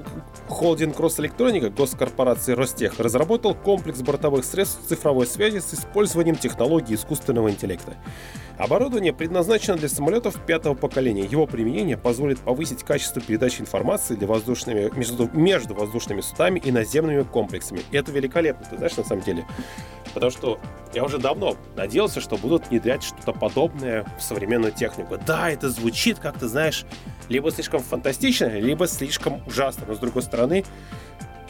Холдинг 0.47 1.01
Росэлектроника 1.01 1.71
госкорпорации 1.71 2.53
Ростех 2.53 3.01
разработал 3.01 3.55
комплекс 3.55 4.03
бортовых 4.03 4.45
средств 4.45 4.87
цифровой 4.87 5.27
связи 5.27 5.59
с 5.59 5.73
использованием 5.73 6.37
технологий 6.37 6.97
искусственного 6.97 7.51
интеллекта. 7.51 7.95
Оборудование 8.59 9.15
предназначено 9.15 9.79
для 9.79 9.89
самолетов 9.89 10.39
пятого 10.45 10.75
поколения. 10.75 11.25
Его 11.25 11.47
применение 11.47 11.97
позволит 11.97 12.41
повысить 12.41 12.85
качество 12.85 13.23
передачи 13.23 13.63
информации 13.63 14.17
для 14.17 14.27
воздушными, 14.27 14.91
между, 14.95 15.31
между 15.33 15.75
воздушными 15.75 16.21
судами 16.21 16.59
и 16.59 16.71
наземными 16.71 17.23
комплексами. 17.23 17.81
И 17.91 17.97
это 17.97 18.13
великолепно, 18.13 18.67
ты 18.69 18.77
знаешь, 18.77 18.97
на 18.99 19.05
самом 19.05 19.23
деле. 19.23 19.47
Потому 20.16 20.31
что 20.31 20.59
я 20.94 21.05
уже 21.05 21.18
давно 21.18 21.59
надеялся, 21.76 22.22
что 22.22 22.38
будут 22.38 22.70
внедрять 22.70 23.02
что-то 23.02 23.35
подобное 23.35 24.07
в 24.18 24.22
современную 24.22 24.72
технику. 24.72 25.18
Да, 25.26 25.50
это 25.50 25.68
звучит, 25.68 26.18
как 26.18 26.38
ты 26.38 26.48
знаешь, 26.48 26.87
либо 27.29 27.50
слишком 27.50 27.83
фантастично, 27.83 28.46
либо 28.46 28.87
слишком 28.87 29.42
ужасно. 29.46 29.85
Но 29.87 29.94
с 29.94 29.98
другой 29.98 30.22
стороны, 30.22 30.64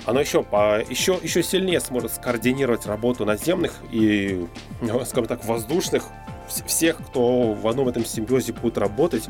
оно 0.04 0.18
еще, 0.18 0.42
по, 0.42 0.80
еще, 0.80 1.16
еще 1.22 1.44
сильнее 1.44 1.78
сможет 1.78 2.12
скоординировать 2.14 2.86
работу 2.86 3.24
наземных 3.24 3.72
и, 3.92 4.48
ну, 4.80 5.04
скажем 5.04 5.26
так, 5.26 5.44
воздушных, 5.44 6.02
вс- 6.48 6.66
всех, 6.66 6.96
кто 6.96 7.52
в 7.52 7.68
одном 7.68 7.86
этом 7.86 8.04
симбиозе 8.04 8.52
будет 8.52 8.78
работать. 8.78 9.28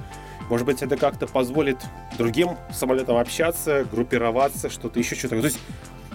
Может 0.48 0.64
быть, 0.64 0.80
это 0.80 0.96
как-то 0.96 1.26
позволит 1.26 1.76
другим 2.16 2.56
самолетам 2.72 3.18
общаться, 3.18 3.84
группироваться, 3.84 4.70
что-то 4.70 4.98
еще 4.98 5.14
что-то. 5.14 5.38
То 5.40 5.46
есть 5.46 5.58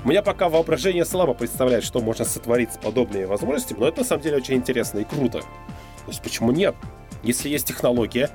у 0.03 0.09
меня 0.09 0.21
пока 0.21 0.49
воображение 0.49 1.05
слабо 1.05 1.33
представляет, 1.33 1.83
что 1.83 1.99
можно 2.01 2.25
сотворить 2.25 2.73
с 2.73 2.77
подобными 2.77 3.25
возможностями, 3.25 3.79
но 3.79 3.87
это 3.87 3.99
на 3.99 4.03
самом 4.03 4.23
деле 4.23 4.37
очень 4.37 4.55
интересно 4.55 4.99
и 4.99 5.03
круто. 5.03 5.39
То 5.41 6.07
есть 6.07 6.21
почему 6.21 6.51
нет? 6.51 6.75
Если 7.23 7.49
есть 7.49 7.67
технология, 7.67 8.29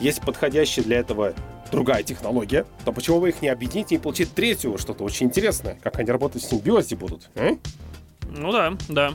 есть 0.00 0.22
подходящая 0.22 0.84
для 0.84 0.98
этого 0.98 1.34
другая 1.70 2.02
технология, 2.02 2.66
то 2.84 2.92
почему 2.92 3.20
бы 3.20 3.28
их 3.28 3.42
не 3.42 3.48
объединить 3.48 3.92
и 3.92 3.94
не 3.96 4.00
получить 4.00 4.34
третью, 4.34 4.78
что-то 4.78 5.04
очень 5.04 5.26
интересное? 5.26 5.78
Как 5.82 5.98
они 5.98 6.10
работать 6.10 6.42
в 6.42 6.48
симбиозе 6.48 6.96
будут? 6.96 7.30
а? 7.34 7.56
Ну 8.28 8.52
да, 8.52 8.74
да. 8.88 9.12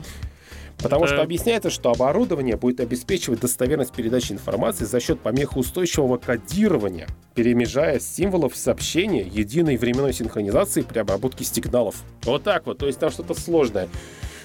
Потому 0.82 1.08
что 1.08 1.22
объясняется, 1.22 1.70
что 1.70 1.90
оборудование 1.90 2.56
будет 2.56 2.78
обеспечивать 2.80 3.40
достоверность 3.40 3.92
передачи 3.92 4.32
информации 4.32 4.84
за 4.84 5.00
счет 5.00 5.20
помехоустойчивого 5.20 6.18
кодирования, 6.18 7.08
перемежая 7.34 7.98
символов 7.98 8.56
сообщения 8.56 9.22
единой 9.22 9.76
временной 9.76 10.12
синхронизации 10.12 10.82
при 10.82 11.00
обработке 11.00 11.44
сигналов. 11.44 11.96
Вот 12.22 12.44
так 12.44 12.66
вот, 12.66 12.78
то 12.78 12.86
есть 12.86 13.00
там 13.00 13.10
что-то 13.10 13.34
сложное. 13.34 13.88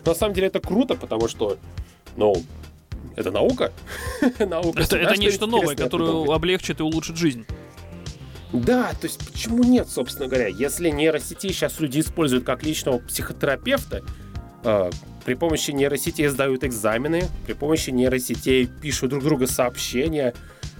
Но 0.06 0.12
на 0.12 0.18
самом 0.18 0.34
деле 0.34 0.48
это 0.48 0.60
круто, 0.60 0.96
потому 0.96 1.28
что, 1.28 1.58
ну, 2.18 2.36
это 3.16 3.30
наука. 3.30 3.72
наука. 4.40 4.82
Это, 4.82 4.98
это 4.98 5.16
нечто 5.18 5.46
новое, 5.46 5.76
которое 5.76 6.34
облегчит 6.34 6.80
и 6.80 6.84
улучшит 6.84 7.16
жизнь. 7.16 7.46
Да, 8.52 8.92
то 8.92 9.08
есть 9.08 9.20
почему 9.32 9.64
нет, 9.64 9.88
собственно 9.88 10.28
говоря? 10.28 10.48
Если 10.48 10.90
нейросети 10.90 11.48
сейчас 11.48 11.80
люди 11.80 12.00
используют 12.00 12.44
как 12.44 12.64
личного 12.64 13.00
психотерапевта, 13.00 14.04
э, 14.64 14.92
при 15.26 15.36
помощи 15.36 15.72
нейросетей 15.72 16.28
сдают 16.28 16.64
экзамены, 16.64 17.24
при 17.46 17.54
помощи 17.54 17.90
нейросетей 17.90 18.68
пишут 18.68 19.12
друг 19.12 19.24
другу 19.24 19.48
сообщения, 19.48 20.34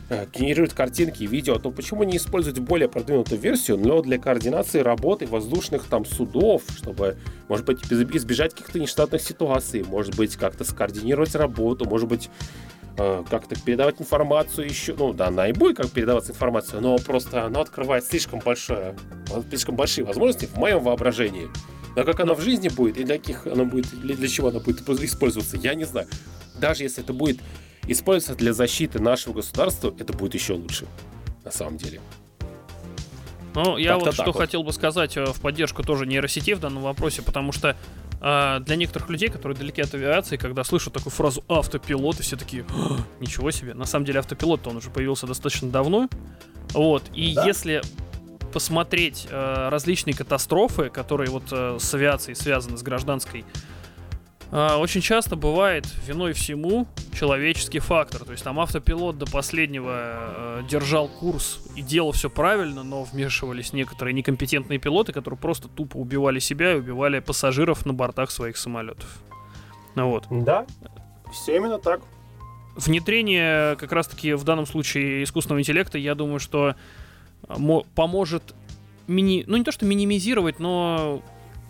э, 0.10 0.26
генерируют 0.34 0.74
картинки 0.74 1.24
и 1.24 1.28
видео, 1.28 1.58
то 1.60 1.72
почему 1.72 2.04
не 2.04 2.18
использовать 2.18 2.60
более 2.60 2.90
продвинутую 2.90 3.40
версию, 3.40 3.78
но 3.78 4.02
для 4.02 4.18
координации 4.18 4.80
работы 4.80 5.26
воздушных 5.28 5.86
там 5.86 6.06
судов, 6.06 6.64
чтобы, 6.76 7.18
может 7.48 7.66
быть, 7.66 7.82
из- 7.90 8.02
избежать 8.16 8.52
каких-то 8.54 8.80
нештатных 8.80 9.22
ситуаций, 9.22 9.84
может 9.84 10.16
быть, 10.16 10.36
как-то 10.36 10.66
скоординировать 10.66 11.36
работу, 11.36 11.86
может 11.86 12.10
быть, 12.10 12.30
э, 12.98 13.24
как-то 13.28 13.56
передавать 13.60 14.00
информацию 14.00 14.68
еще. 14.68 14.94
Ну 14.94 15.14
да, 15.14 15.28
она 15.28 15.48
и 15.48 15.54
будет 15.54 15.78
как 15.78 15.90
передаваться 15.90 16.32
информация, 16.32 16.80
но 16.80 16.98
просто 16.98 17.46
она 17.46 17.62
открывает 17.62 18.04
слишком 18.04 18.40
большое, 18.40 18.96
слишком 19.50 19.76
большие 19.76 20.06
возможности 20.06 20.46
в 20.46 20.58
моем 20.58 20.84
воображении. 20.84 21.48
Но 21.96 22.04
как 22.04 22.20
оно 22.20 22.34
в 22.34 22.42
жизни 22.42 22.70
будет, 22.70 22.98
и 22.98 23.04
для 23.04 23.18
каких 23.18 23.46
оно 23.48 23.66
будет, 23.66 23.90
для 23.90 24.28
чего 24.28 24.50
оно 24.50 24.60
будет 24.60 24.88
использоваться, 24.90 25.58
я 25.58 25.76
не 25.76 25.86
знаю. 25.86 26.08
Даже 26.60 26.84
если 26.84 27.04
это 27.04 27.14
будет 27.14 27.40
использоваться 27.88 28.36
для 28.36 28.54
защиты 28.54 29.00
нашего 29.00 29.34
государства, 29.34 29.94
это 30.00 30.14
будет 30.14 30.34
еще 30.34 30.54
лучше. 30.54 30.88
На 31.44 31.52
самом 31.52 31.78
деле. 31.78 32.00
Ну, 33.56 33.78
я 33.78 33.98
вот 33.98 34.14
что 34.14 34.26
вот. 34.26 34.38
хотел 34.38 34.64
бы 34.64 34.74
сказать 34.74 35.16
э, 35.16 35.26
в 35.26 35.40
поддержку 35.40 35.84
тоже 35.84 36.06
нейросетей 36.08 36.56
в 36.56 36.60
данном 36.60 36.82
вопросе, 36.82 37.22
потому 37.22 37.52
что 37.52 37.76
э, 38.20 38.60
для 38.62 38.76
некоторых 38.76 39.10
людей, 39.10 39.30
которые 39.30 39.56
далеки 39.56 39.82
от 39.82 39.94
авиации, 39.94 40.38
когда 40.38 40.64
слышат 40.64 40.94
такую 40.94 41.12
фразу 41.12 41.44
автопилот, 41.48 42.20
и 42.20 42.24
все 42.24 42.36
такие, 42.36 42.66
«А, 42.70 42.98
ничего 43.20 43.52
себе. 43.52 43.76
На 43.76 43.86
самом 43.86 44.06
деле 44.06 44.20
автопилот 44.20 44.66
он 44.66 44.78
уже 44.78 44.90
появился 44.90 45.28
достаточно 45.28 45.70
давно. 45.70 46.10
Вот. 46.74 47.04
И 47.14 47.36
Да. 47.36 47.46
если 47.46 47.84
посмотреть 48.54 49.28
э, 49.30 49.70
различные 49.70 50.14
катастрофы, 50.14 50.90
которые 50.90 51.30
вот 51.30 51.44
э, 51.52 51.78
с 51.80 51.94
авиацией 51.94 52.36
связаны, 52.36 52.78
с 52.78 52.84
гражданской, 52.84 53.44
э, 54.52 54.76
очень 54.76 55.02
часто 55.02 55.36
бывает 55.36 55.86
виной 56.08 56.34
всему 56.34 56.88
человеческий 57.14 57.80
фактор. 57.80 58.24
То 58.24 58.32
есть 58.32 58.44
там 58.44 58.60
автопилот 58.60 59.18
до 59.18 59.26
последнего 59.26 59.92
э, 59.96 60.62
держал 60.70 61.08
курс 61.08 61.60
и 61.76 61.82
делал 61.82 62.12
все 62.12 62.30
правильно, 62.30 62.84
но 62.84 63.04
вмешивались 63.04 63.74
некоторые 63.74 64.14
некомпетентные 64.14 64.80
пилоты, 64.80 65.12
которые 65.12 65.40
просто 65.40 65.68
тупо 65.68 65.98
убивали 65.98 66.40
себя 66.40 66.74
и 66.74 66.76
убивали 66.76 67.20
пассажиров 67.20 67.86
на 67.86 67.94
бортах 67.94 68.32
своих 68.32 68.58
самолетов. 68.58 69.10
Ну 69.96 70.10
вот. 70.10 70.26
Да, 70.30 70.66
все 71.32 71.56
именно 71.58 71.80
так. 71.80 72.02
Внедрение 72.76 73.76
как 73.76 73.92
раз-таки 73.92 74.34
в 74.34 74.44
данном 74.44 74.66
случае 74.66 75.24
искусственного 75.24 75.62
интеллекта, 75.62 75.98
я 75.98 76.16
думаю, 76.16 76.40
что 76.40 76.76
поможет 77.96 78.56
мини... 79.08 79.44
ну 79.48 79.58
не 79.58 79.64
то 79.64 79.72
что 79.72 79.86
минимизировать, 79.86 80.60
но 80.60 81.22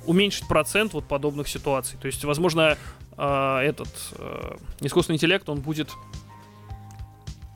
уменьшить 0.06 0.48
процент 0.48 0.94
вот 0.94 1.08
подобных 1.08 1.48
ситуаций. 1.48 1.98
То 2.02 2.08
есть, 2.08 2.24
возможно, 2.26 2.78
а, 3.18 3.62
этот 3.62 3.90
а, 4.18 4.58
искусственный 4.82 5.16
интеллект, 5.18 5.48
он 5.50 5.62
будет 5.62 5.90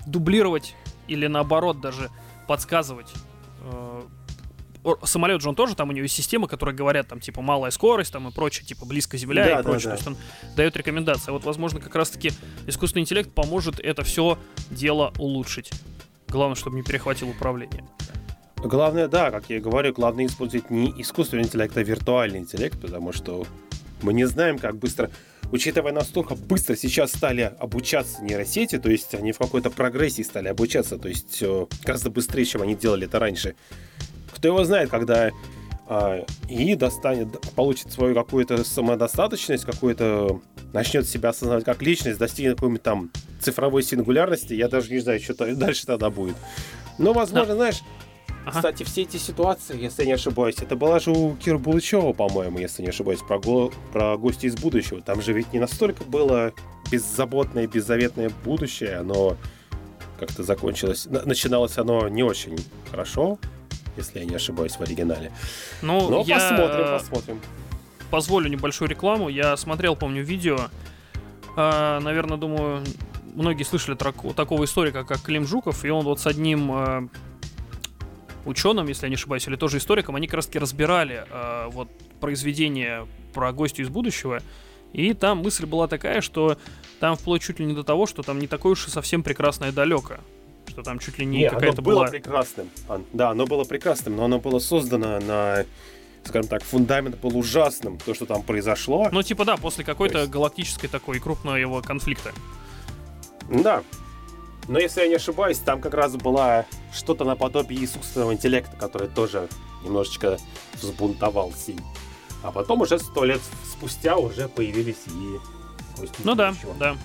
дублировать 0.06 0.75
или 1.08 1.27
наоборот 1.27 1.82
даже 1.82 2.10
подсказывать. 2.47 3.12
э, 3.62 4.01
Самолет 5.03 5.41
же 5.41 5.49
он 5.49 5.56
тоже, 5.56 5.75
там 5.75 5.89
у 5.89 5.91
него 5.91 6.03
есть 6.03 6.15
система, 6.15 6.47
которая 6.47 6.73
говорят, 6.73 7.10
там, 7.10 7.19
типа, 7.19 7.41
малая 7.41 7.71
скорость, 7.71 8.13
там, 8.13 8.30
и 8.30 8.32
прочее, 8.32 8.65
типа, 8.65 8.86
близко 8.86 9.17
земля 9.17 9.43
Да, 9.43 9.49
и 9.49 9.56
да, 9.56 9.63
прочее. 9.63 9.89
да. 9.89 9.89
То 9.89 9.95
есть 9.95 10.08
он 10.08 10.17
дает 10.56 10.77
рекомендации. 10.77 11.30
А 11.30 11.34
Вот, 11.34 11.43
возможно, 11.43 11.82
как 11.82 11.93
раз-таки 11.95 12.32
искусственный 12.67 13.01
интеллект 13.01 13.34
поможет 13.34 13.82
это 13.82 14.03
все 14.03 14.38
дело 14.69 15.12
улучшить. 15.17 15.71
Главное, 16.30 16.56
чтобы 16.56 16.77
не 16.77 16.84
перехватил 16.84 17.30
управление. 17.30 17.86
Главное, 18.63 19.08
да, 19.08 19.32
как 19.32 19.50
я 19.50 19.58
и 19.58 19.60
говорю, 19.60 19.93
главное 19.93 20.26
использовать 20.26 20.70
не 20.70 20.93
искусственный 20.98 21.43
интеллект, 21.43 21.78
а 21.78 21.84
виртуальный 21.84 22.39
интеллект, 22.39 22.80
потому 22.80 23.13
что 23.13 23.46
мы 24.02 24.13
не 24.13 24.26
знаем, 24.26 24.58
как 24.58 24.78
быстро, 24.78 25.12
учитывая 25.52 25.91
настолько 25.91 26.36
быстро 26.36 26.76
сейчас 26.76 27.12
стали 27.12 27.54
обучаться 27.60 28.24
нейросети, 28.24 28.80
то 28.80 28.89
есть 28.89 29.13
они 29.13 29.32
в 29.32 29.38
какой-то 29.38 29.70
прогрессии 29.70 30.24
стали 30.24 30.48
обучаться, 30.48 30.98
то 30.98 31.08
есть 31.08 31.38
э, 31.41 31.65
гораздо 31.84 32.10
быстрее, 32.10 32.46
чем 32.46 32.63
они 32.63 32.76
делали 32.76 33.06
это 33.06 33.20
раньше. 33.20 33.56
Кто 34.34 34.48
его 34.48 34.63
знает, 34.63 34.89
когда 34.89 35.32
а, 35.89 36.26
ИИ 36.50 36.76
достанет, 36.76 37.39
получит 37.56 37.91
свою 37.91 38.13
какую-то 38.13 38.63
самодостаточность, 38.63 39.65
какую-то 39.65 40.41
начнет 40.74 41.08
себя 41.08 41.30
осознавать 41.30 41.63
как 41.63 41.82
личность, 41.82 42.20
достигнет 42.20 42.56
какой-нибудь 42.56 42.84
там 42.84 43.12
цифровой 43.39 43.84
сингулярности, 43.84 44.54
я 44.54 44.67
даже 44.67 44.91
не 44.91 45.00
знаю, 45.00 45.20
что 45.22 45.34
то- 45.34 45.56
дальше 45.56 45.86
тогда 45.86 46.10
будет. 46.10 46.36
Но, 46.98 47.13
возможно, 47.13 47.56
знаешь, 47.56 47.82
Ага. 48.48 48.58
кстати, 48.60 48.84
все 48.84 49.02
эти 49.04 49.18
ситуации, 49.18 49.82
если 49.82 50.04
я 50.04 50.08
не 50.08 50.14
ошибаюсь, 50.14 50.56
это 50.62 50.76
была 50.76 51.00
же 51.00 51.12
у 51.12 51.36
Кира 51.36 51.58
Булычева, 51.58 52.14
по-моему, 52.14 52.60
если 52.60 52.82
не 52.84 52.90
ошибаюсь, 52.90 53.20
про, 53.22 53.40
го- 53.40 53.72
про 53.94 54.18
гости 54.18 54.46
из 54.46 54.56
будущего. 54.56 55.02
Там 55.02 55.22
же 55.22 55.34
ведь 55.34 55.52
не 55.54 55.60
настолько 55.60 56.04
было 56.04 56.54
беззаботное, 56.92 57.68
беззаветное 57.68 58.32
будущее, 58.46 58.96
оно 58.98 59.36
как-то 60.20 60.44
закончилось. 60.44 61.06
на- 61.06 61.24
Начиналось 61.26 61.78
оно 61.78 62.08
не 62.10 62.24
очень 62.24 62.58
хорошо, 62.90 63.38
если 63.98 64.20
я 64.20 64.26
не 64.26 64.36
ошибаюсь 64.36 64.74
в 64.74 64.82
оригинале. 64.82 65.32
Ну, 65.82 66.10
Но 66.10 66.24
я 66.26 66.36
посмотрим, 66.36 66.86
э, 66.86 67.00
посмотрим. 67.00 67.42
позволю 68.10 68.50
небольшую 68.50 68.90
рекламу. 68.90 69.30
Я 69.30 69.58
смотрел, 69.58 69.96
помню, 69.96 70.24
видео. 70.24 70.58
А, 71.56 72.00
наверное, 72.00 72.38
думаю, 72.38 72.84
многие 73.36 73.64
слышали 73.64 73.96
траку- 73.98 74.34
такого 74.34 74.64
историка, 74.66 75.04
как 75.04 75.22
Клим 75.22 75.46
Жуков, 75.46 75.84
и 75.86 75.90
он 75.90 76.06
вот 76.06 76.20
с 76.20 76.28
одним 76.28 76.72
э, 76.72 77.08
ученым, 78.48 78.88
если 78.88 79.06
я 79.06 79.10
не 79.10 79.16
ошибаюсь, 79.16 79.48
или 79.48 79.56
тоже 79.56 79.78
историком, 79.78 80.16
они 80.16 80.28
как 80.28 80.36
раз 80.36 80.48
таки 80.48 80.60
разбирали 80.60 81.26
э, 81.30 81.68
вот 81.70 81.90
произведение 82.20 83.08
про 83.34 83.52
гостю 83.52 83.84
из 83.84 83.90
будущего, 83.90 84.42
и 84.94 85.14
там 85.14 85.40
мысль 85.40 85.66
была 85.66 85.88
такая, 85.88 86.22
что 86.22 86.58
там 87.00 87.16
вплоть 87.16 87.42
чуть 87.42 87.60
ли 87.60 87.66
не 87.66 87.74
до 87.74 87.84
того, 87.84 88.08
что 88.08 88.24
там 88.24 88.40
не 88.40 88.48
такое 88.48 88.74
уж 88.74 88.88
и 88.88 88.90
совсем 88.90 89.24
прекрасное 89.24 89.72
далеко. 89.72 90.16
Что 90.68 90.82
там 90.84 91.00
чуть 91.00 91.18
ли 91.20 91.26
не, 91.26 91.40
не 91.40 91.50
какая-то 91.50 91.82
было 91.82 92.02
была... 92.02 92.08
прекрасным. 92.08 92.70
Да, 93.14 93.30
оно 93.30 93.46
было 93.46 93.64
прекрасным, 93.64 94.16
но 94.16 94.26
оно 94.26 94.40
было 94.40 94.60
создано 94.60 95.20
на 95.20 95.66
скажем 96.24 96.50
так, 96.50 96.62
фундамент 96.62 97.18
был 97.20 97.38
ужасным, 97.38 97.98
то, 98.00 98.14
что 98.14 98.26
там 98.26 98.44
произошло. 98.44 99.08
Ну, 99.14 99.24
типа, 99.24 99.46
да, 99.46 99.56
после 99.56 99.86
какой-то 99.86 100.20
есть... 100.20 100.32
галактической 100.32 100.90
такой 100.90 101.20
крупного 101.20 101.56
его 101.56 101.82
конфликта. 101.82 102.34
Да. 103.50 103.82
Но 104.67 104.80
если 104.80 105.01
я 105.01 105.08
не 105.08 105.15
ошибаюсь, 105.15 105.60
там 105.60 105.82
как 105.82 105.93
раз 105.93 106.15
была 106.15 106.65
что-то 106.93 107.23
наподобие 107.23 107.84
искусственного 107.86 108.34
интеллекта, 108.34 108.75
который 108.75 109.08
тоже 109.08 109.47
немножечко 109.84 110.38
взбунтовался. 110.73 111.73
А 112.43 112.51
потом 112.51 112.82
уже 112.82 112.99
сто 112.99 113.23
лет 113.23 113.41
спустя 113.65 114.17
уже 114.17 114.47
появились 114.47 115.08
и 115.08 116.03
Ну 116.23 116.36
да, 116.36 116.53
да. 116.80 116.97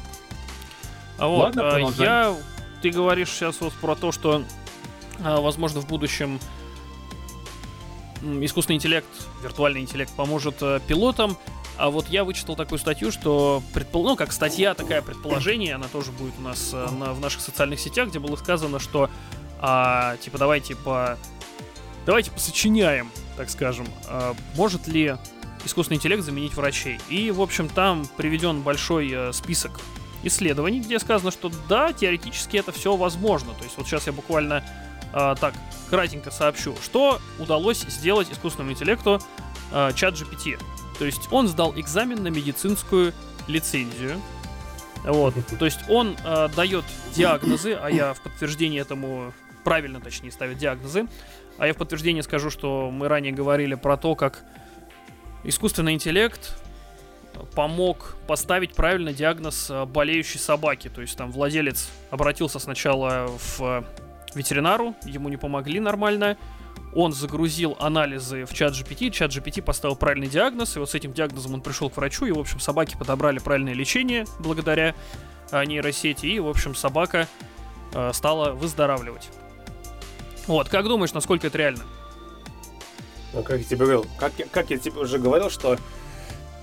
А 1.19 1.29
вот, 1.29 1.57
Ладно, 1.57 1.77
а, 1.77 1.79
я... 1.99 2.37
Ты 2.83 2.91
говоришь 2.91 3.31
сейчас 3.31 3.61
вот 3.61 3.73
про 3.75 3.95
то, 3.95 4.11
что, 4.11 4.43
а, 5.23 5.41
возможно, 5.41 5.81
в 5.81 5.87
будущем 5.87 6.41
искусственный 8.23 8.77
интеллект, 8.77 9.07
виртуальный 9.43 9.81
интеллект 9.81 10.13
поможет 10.15 10.57
э, 10.63 10.81
пилотам. 10.87 11.37
А 11.83 11.91
вот 11.91 12.09
я 12.11 12.23
вычитал 12.23 12.55
такую 12.55 12.79
статью, 12.79 13.11
что 13.11 13.61
предпол... 13.75 14.05
ну, 14.05 14.15
как 14.15 14.31
статья, 14.31 14.73
такая 14.73 15.03
предположение, 15.03 15.75
она 15.75 15.89
тоже 15.89 16.13
будет 16.13 16.35
у 16.39 16.43
нас 16.43 16.71
э, 16.73 16.89
на, 16.93 17.13
в 17.13 17.19
наших 17.19 17.41
социальных 17.41 17.81
сетях, 17.81 18.11
где 18.11 18.21
было 18.21 18.37
сказано, 18.37 18.79
что 18.79 19.11
а, 19.61 20.17
типа 20.19 20.39
давайте 20.39 20.77
по 20.77 21.19
давайте 22.07 22.31
посочиняем, 22.31 23.11
так 23.37 23.51
скажем, 23.51 23.89
а, 24.07 24.37
может 24.55 24.87
ли 24.87 25.17
искусственный 25.65 25.97
интеллект 25.97 26.23
заменить 26.23 26.55
врачей. 26.55 27.01
И, 27.09 27.33
в 27.33 27.43
общем, 27.43 27.69
там 27.69 28.07
приведен 28.17 28.63
большой 28.63 29.11
э, 29.13 29.33
список 29.33 29.81
исследований, 30.23 30.79
где 30.79 31.01
сказано, 31.01 31.33
что 31.33 31.51
да, 31.69 31.93
теоретически 31.93 32.59
это 32.59 32.71
все 32.71 32.95
возможно. 32.95 33.55
То 33.55 33.65
есть 33.65 33.77
вот 33.77 33.89
сейчас 33.89 34.07
я 34.07 34.13
буквально 34.13 34.65
э, 35.13 35.35
так 35.41 35.55
кратенько 35.91 36.31
сообщу, 36.31 36.77
что 36.81 37.19
удалось 37.41 37.81
сделать 37.81 38.31
искусственному 38.31 38.71
интеллекту 38.71 39.21
э, 39.73 39.91
чат 39.97 40.15
GPT. 40.15 40.61
То 40.99 41.05
есть 41.05 41.29
он 41.31 41.49
сдал 41.49 41.73
экзамен 41.77 42.23
на 42.23 42.29
медицинскую 42.29 43.13
лицензию. 43.49 44.21
Вот. 45.05 45.35
То 45.59 45.65
есть 45.65 45.81
он 45.89 46.17
э, 46.25 46.49
дает 46.55 46.85
диагнозы, 47.15 47.73
а 47.75 47.91
я 47.91 48.15
в 48.15 48.23
подтверждение 48.23 48.81
этому 48.81 49.33
правильно, 49.65 50.01
точнее, 50.01 50.31
ставит 50.31 50.59
диагнозы. 50.59 51.07
А 51.59 51.67
я 51.67 51.75
в 51.75 51.77
подтверждение 51.77 52.23
скажу, 52.23 52.51
что 52.51 52.91
мы 52.91 53.09
ранее 53.09 53.33
говорили 53.33 53.75
про 53.75 53.97
то, 53.97 54.15
как 54.15 54.45
искусственный 55.45 55.95
интеллект 55.95 56.57
помог 57.55 58.17
поставить 58.27 58.75
правильно 58.75 59.13
диагноз 59.13 59.71
э, 59.71 59.85
болеющей 59.87 60.39
собаки. 60.39 60.89
То 60.89 61.01
есть 61.01 61.17
там 61.17 61.33
владелец 61.33 61.91
обратился 62.11 62.59
сначала 62.59 63.29
в 63.57 63.85
ветеринару, 64.35 64.95
ему 65.05 65.29
не 65.29 65.37
помогли 65.37 65.81
нормально, 65.81 66.37
он 66.95 67.13
загрузил 67.13 67.77
анализы 67.81 68.45
в 68.45 68.53
чат 68.53 68.75
GPT, 68.75 69.11
чат 69.11 69.31
GPT 69.31 69.63
поставил 69.63 69.97
правильный 69.97 70.29
диагноз, 70.29 70.77
и 70.77 70.79
вот 70.79 70.91
с 70.91 70.95
этим 70.95 71.13
диагнозом 71.13 71.55
он 71.55 71.61
пришел 71.61 71.89
к 71.91 71.97
врачу, 71.97 72.27
и, 72.27 72.33
в 72.33 72.39
общем, 72.39 72.61
собаки 72.61 72.97
подобрали 72.99 73.39
правильное 73.39 73.75
лечение 73.75 74.27
благодаря 74.39 74.95
э, 75.51 75.65
нейросети, 75.65 76.27
и, 76.27 76.39
в 76.39 76.49
общем, 76.49 76.75
собака 76.75 77.27
э, 77.95 78.11
стала 78.13 78.53
выздоравливать. 78.53 79.31
Вот, 80.47 80.69
как 80.69 80.85
думаешь, 80.85 81.13
насколько 81.13 81.47
это 81.47 81.59
реально? 81.59 81.85
Ну, 83.33 83.43
как 83.43 83.59
я 83.59 83.65
тебе 83.65 83.79
говорил, 83.79 84.07
как, 84.19 84.33
как 84.51 84.71
я 84.71 84.79
тебе 84.79 85.01
уже 85.01 85.19
говорил, 85.19 85.49
что, 85.49 85.79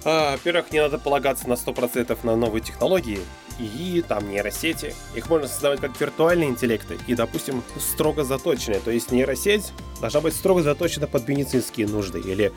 э, 0.05 0.31
во-первых, 0.31 0.71
не 0.71 0.79
надо 0.79 0.99
полагаться 0.99 1.49
на 1.49 1.53
100% 1.53 2.17
на 2.23 2.35
новые 2.35 2.61
технологии, 2.61 3.19
и 3.59 4.03
там 4.07 4.29
нейросети. 4.29 4.95
Их 5.15 5.29
можно 5.29 5.47
создавать 5.47 5.79
как 5.79 5.99
виртуальные 5.99 6.49
интеллекты 6.49 6.97
и, 7.07 7.15
допустим, 7.15 7.63
строго 7.77 8.23
заточенные. 8.23 8.79
То 8.79 8.91
есть 8.91 9.11
нейросеть 9.11 9.71
должна 9.99 10.21
быть 10.21 10.33
строго 10.33 10.61
заточена 10.61 11.07
под 11.07 11.27
медицинские 11.27 11.87
нужды 11.87 12.19
или 12.19 12.51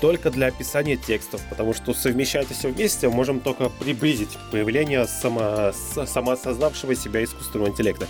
только 0.00 0.30
для 0.30 0.46
описания 0.46 0.96
текстов, 0.96 1.42
потому 1.50 1.74
что 1.74 1.92
совмещать 1.92 2.48
все 2.48 2.68
вместе 2.68 3.08
мы 3.08 3.16
можем 3.16 3.40
только 3.40 3.68
приблизить 3.68 4.38
появление 4.50 5.06
само, 5.06 5.72
самоосознавшего 5.72 6.94
себя 6.94 7.22
искусственного 7.22 7.68
интеллекта. 7.68 8.06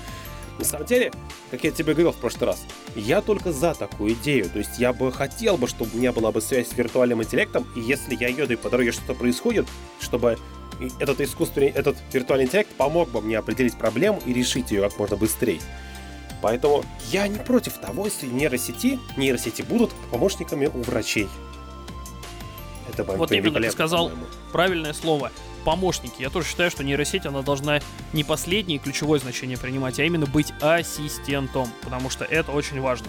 На 0.59 0.64
самом 0.64 0.87
деле, 0.87 1.11
как 1.50 1.64
я 1.64 1.70
тебе 1.70 1.94
говорил 1.94 2.12
в 2.12 2.16
прошлый 2.16 2.48
раз, 2.48 2.62
я 2.94 3.22
только 3.22 3.50
за 3.50 3.74
такую 3.74 4.12
идею. 4.12 4.48
То 4.50 4.59
есть 4.59 4.78
я 4.78 4.92
бы 4.92 5.11
хотел 5.11 5.56
бы, 5.56 5.66
чтобы 5.66 5.90
у 5.94 5.96
меня 5.96 6.12
была 6.12 6.33
бы 6.33 6.42
связь 6.42 6.68
с 6.68 6.76
виртуальным 6.76 7.22
интеллектом, 7.22 7.66
и 7.74 7.80
если 7.80 8.14
я 8.14 8.28
еду 8.28 8.52
и 8.52 8.56
по 8.56 8.68
дороге 8.68 8.92
что-то 8.92 9.14
происходит, 9.14 9.66
чтобы 10.00 10.38
этот 10.98 11.20
искусственный, 11.20 11.68
этот 11.68 11.96
виртуальный 12.12 12.46
интеллект 12.46 12.70
помог 12.76 13.10
бы 13.10 13.20
мне 13.20 13.38
определить 13.38 13.76
проблему 13.76 14.20
и 14.24 14.32
решить 14.32 14.70
ее 14.70 14.82
как 14.82 14.98
можно 14.98 15.16
быстрее. 15.16 15.60
Поэтому 16.42 16.84
я 17.10 17.28
не 17.28 17.38
против 17.38 17.74
того, 17.78 18.06
если 18.06 18.26
нейросети, 18.26 18.98
нейросети 19.16 19.62
будут 19.62 19.90
помощниками 20.10 20.66
у 20.66 20.82
врачей. 20.82 21.28
Это 22.88 23.04
вот 23.04 23.30
именно 23.30 23.60
ты 23.60 23.70
сказал 23.70 24.10
правильное 24.52 24.92
слово 24.92 25.30
помощники. 25.64 26.22
Я 26.22 26.30
тоже 26.30 26.48
считаю, 26.48 26.70
что 26.70 26.82
нейросеть, 26.82 27.26
она 27.26 27.42
должна 27.42 27.80
не 28.12 28.24
последнее 28.24 28.78
ключевое 28.78 29.20
значение 29.20 29.58
принимать, 29.58 30.00
а 30.00 30.04
именно 30.04 30.26
быть 30.26 30.52
ассистентом, 30.60 31.68
потому 31.82 32.10
что 32.10 32.24
это 32.24 32.52
очень 32.52 32.80
важно. 32.80 33.08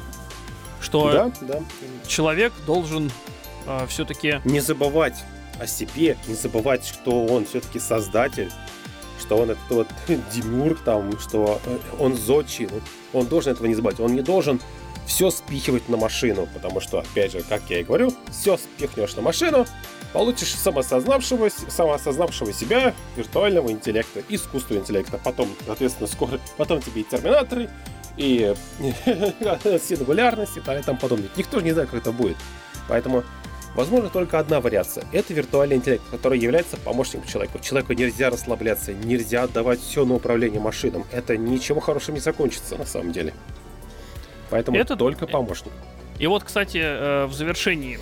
Что 0.82 1.12
да, 1.12 1.32
да. 1.42 1.64
человек 2.08 2.52
должен 2.66 3.12
э, 3.66 3.86
все-таки... 3.88 4.42
Не 4.44 4.60
забывать 4.60 5.24
о 5.62 5.68
себе, 5.68 6.18
не 6.28 6.34
забывать, 6.34 6.86
что 6.86 7.26
он 7.26 7.46
все-таки 7.46 7.80
создатель, 7.80 8.52
что 9.20 9.38
он 9.38 9.52
этот 9.52 9.70
вот 9.70 9.88
демюрг 10.34 10.80
там, 10.84 11.18
что 11.20 11.62
э, 11.66 11.78
он 12.00 12.18
зодчий, 12.18 12.68
он 13.14 13.28
должен 13.28 13.54
этого 13.54 13.68
не 13.68 13.76
забывать, 13.76 14.00
он 14.00 14.14
не 14.14 14.22
должен 14.22 14.60
все 15.06 15.30
спихивать 15.30 15.88
на 15.88 15.98
машину, 15.98 16.48
потому 16.54 16.80
что, 16.80 17.00
опять 17.00 17.32
же, 17.34 17.44
как 17.44 17.62
я 17.70 17.82
и 17.82 17.84
говорю, 17.84 18.14
все 18.32 18.58
спихнешь 18.58 19.16
на 19.16 19.22
машину, 19.22 19.66
получишь 20.14 20.56
самосознавшего, 20.56 21.50
самоосознавшего 21.50 22.54
себя 22.54 22.96
виртуального 23.16 23.72
интеллекта, 23.72 24.24
искусственного 24.30 24.84
интеллекта. 24.84 25.20
Потом, 25.24 25.50
соответственно, 25.66 26.08
скоро, 26.08 26.40
потом 26.58 26.82
тебе 26.82 27.02
и 27.02 27.04
терминаторы, 27.04 27.70
и 28.18 28.56
сингулярность 29.80 30.58
и 30.58 30.60
так 30.60 30.80
и 30.80 30.84
тому 30.84 30.98
подобное. 30.98 31.30
Никто 31.36 31.60
же 31.60 31.66
не 31.66 31.72
знает, 31.72 31.90
как 31.92 32.02
это 32.02 32.12
будет. 32.12 32.38
Поэтому 32.88 33.24
Возможно 33.76 34.10
только 34.10 34.38
одна 34.38 34.60
вариация. 34.60 35.06
Это 35.14 35.34
виртуальный 35.34 35.78
интеллект, 35.78 36.04
который 36.12 36.38
является 36.38 36.76
помощником 36.78 37.28
человека. 37.28 37.60
Человеку 37.60 37.94
нельзя 37.94 38.30
расслабляться, 38.30 38.94
нельзя 38.94 39.44
отдавать 39.44 39.80
все 39.80 40.06
на 40.06 40.16
управление 40.16 40.60
машинам. 40.60 41.06
Это 41.12 41.38
ничего 41.38 41.80
хорошим 41.80 42.16
не 42.16 42.20
закончится 42.20 42.78
на 42.78 42.86
самом 42.86 43.14
деле. 43.14 43.34
Поэтому 44.50 44.78
это 44.78 44.98
только 44.98 45.26
помощник. 45.26 45.72
И 46.20 46.28
вот, 46.28 46.44
кстати, 46.44 46.80
э, 46.84 47.26
в 47.26 47.34
завершении 47.34 47.98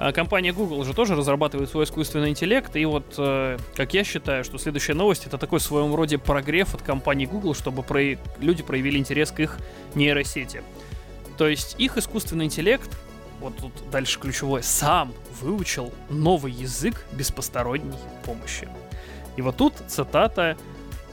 э, 0.00 0.12
компания 0.12 0.52
Google 0.52 0.80
уже 0.80 0.92
тоже 0.92 1.14
разрабатывает 1.14 1.70
свой 1.70 1.84
искусственный 1.84 2.30
интеллект. 2.30 2.74
И 2.74 2.84
вот, 2.84 3.14
э, 3.16 3.56
как 3.76 3.94
я 3.94 4.02
считаю, 4.02 4.42
что 4.42 4.58
следующая 4.58 4.94
новость 4.94 5.26
это 5.26 5.38
такой 5.38 5.60
в 5.60 5.62
своем 5.62 5.94
роде 5.94 6.18
прогрев 6.18 6.74
от 6.74 6.82
компании 6.82 7.26
Google, 7.26 7.54
чтобы 7.54 7.84
про... 7.84 8.18
люди 8.40 8.64
проявили 8.64 8.98
интерес 8.98 9.30
к 9.30 9.38
их 9.38 9.58
нейросети. 9.94 10.62
То 11.38 11.46
есть 11.46 11.76
их 11.78 11.96
искусственный 11.96 12.46
интеллект 12.46 12.90
вот 13.40 13.56
тут 13.56 13.72
дальше 13.90 14.18
ключевое, 14.18 14.62
сам 14.62 15.12
выучил 15.40 15.92
новый 16.08 16.52
язык 16.52 17.04
без 17.12 17.30
посторонней 17.30 17.98
помощи. 18.24 18.68
И 19.36 19.42
вот 19.42 19.56
тут 19.56 19.74
цитата 19.88 20.56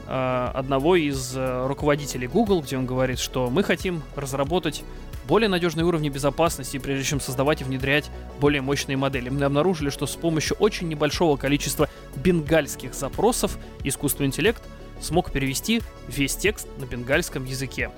э, 0.06 0.50
одного 0.54 0.96
из 0.96 1.36
э, 1.36 1.66
руководителей 1.66 2.28
Google, 2.28 2.62
где 2.62 2.76
он 2.76 2.86
говорит, 2.86 3.18
что 3.18 3.50
мы 3.50 3.62
хотим 3.62 4.02
разработать 4.16 4.84
более 5.26 5.48
надежные 5.48 5.84
уровни 5.84 6.08
безопасности, 6.08 6.78
прежде 6.78 7.04
чем 7.04 7.20
создавать 7.20 7.60
и 7.60 7.64
внедрять 7.64 8.10
более 8.40 8.60
мощные 8.60 8.96
модели. 8.96 9.28
Мы 9.28 9.44
обнаружили, 9.44 9.90
что 9.90 10.06
с 10.06 10.16
помощью 10.16 10.56
очень 10.58 10.88
небольшого 10.88 11.36
количества 11.36 11.88
бенгальских 12.16 12.94
запросов 12.94 13.58
искусственный 13.84 14.28
интеллект 14.28 14.62
смог 15.00 15.30
перевести 15.30 15.82
весь 16.08 16.36
текст 16.36 16.66
на 16.78 16.84
бенгальском 16.84 17.44
языке. 17.44 17.90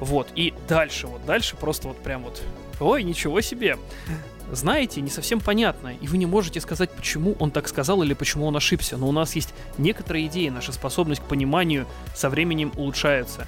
Вот, 0.00 0.28
и 0.34 0.52
дальше, 0.68 1.06
вот 1.06 1.24
дальше 1.26 1.56
просто 1.56 1.88
вот 1.88 1.96
прям 1.98 2.24
вот 2.24 2.42
Ой, 2.80 3.02
ничего 3.02 3.40
себе. 3.40 3.78
Знаете, 4.50 5.00
не 5.00 5.08
совсем 5.08 5.40
понятно, 5.40 5.94
и 5.94 6.06
вы 6.06 6.18
не 6.18 6.26
можете 6.26 6.60
сказать, 6.60 6.90
почему 6.90 7.36
он 7.38 7.50
так 7.50 7.68
сказал 7.68 8.02
или 8.02 8.12
почему 8.12 8.46
он 8.46 8.56
ошибся, 8.56 8.98
но 8.98 9.08
у 9.08 9.12
нас 9.12 9.34
есть 9.34 9.54
некоторые 9.78 10.26
идеи, 10.26 10.48
наша 10.50 10.72
способность 10.72 11.22
к 11.22 11.24
пониманию 11.24 11.86
со 12.14 12.28
временем 12.28 12.70
улучшается. 12.76 13.46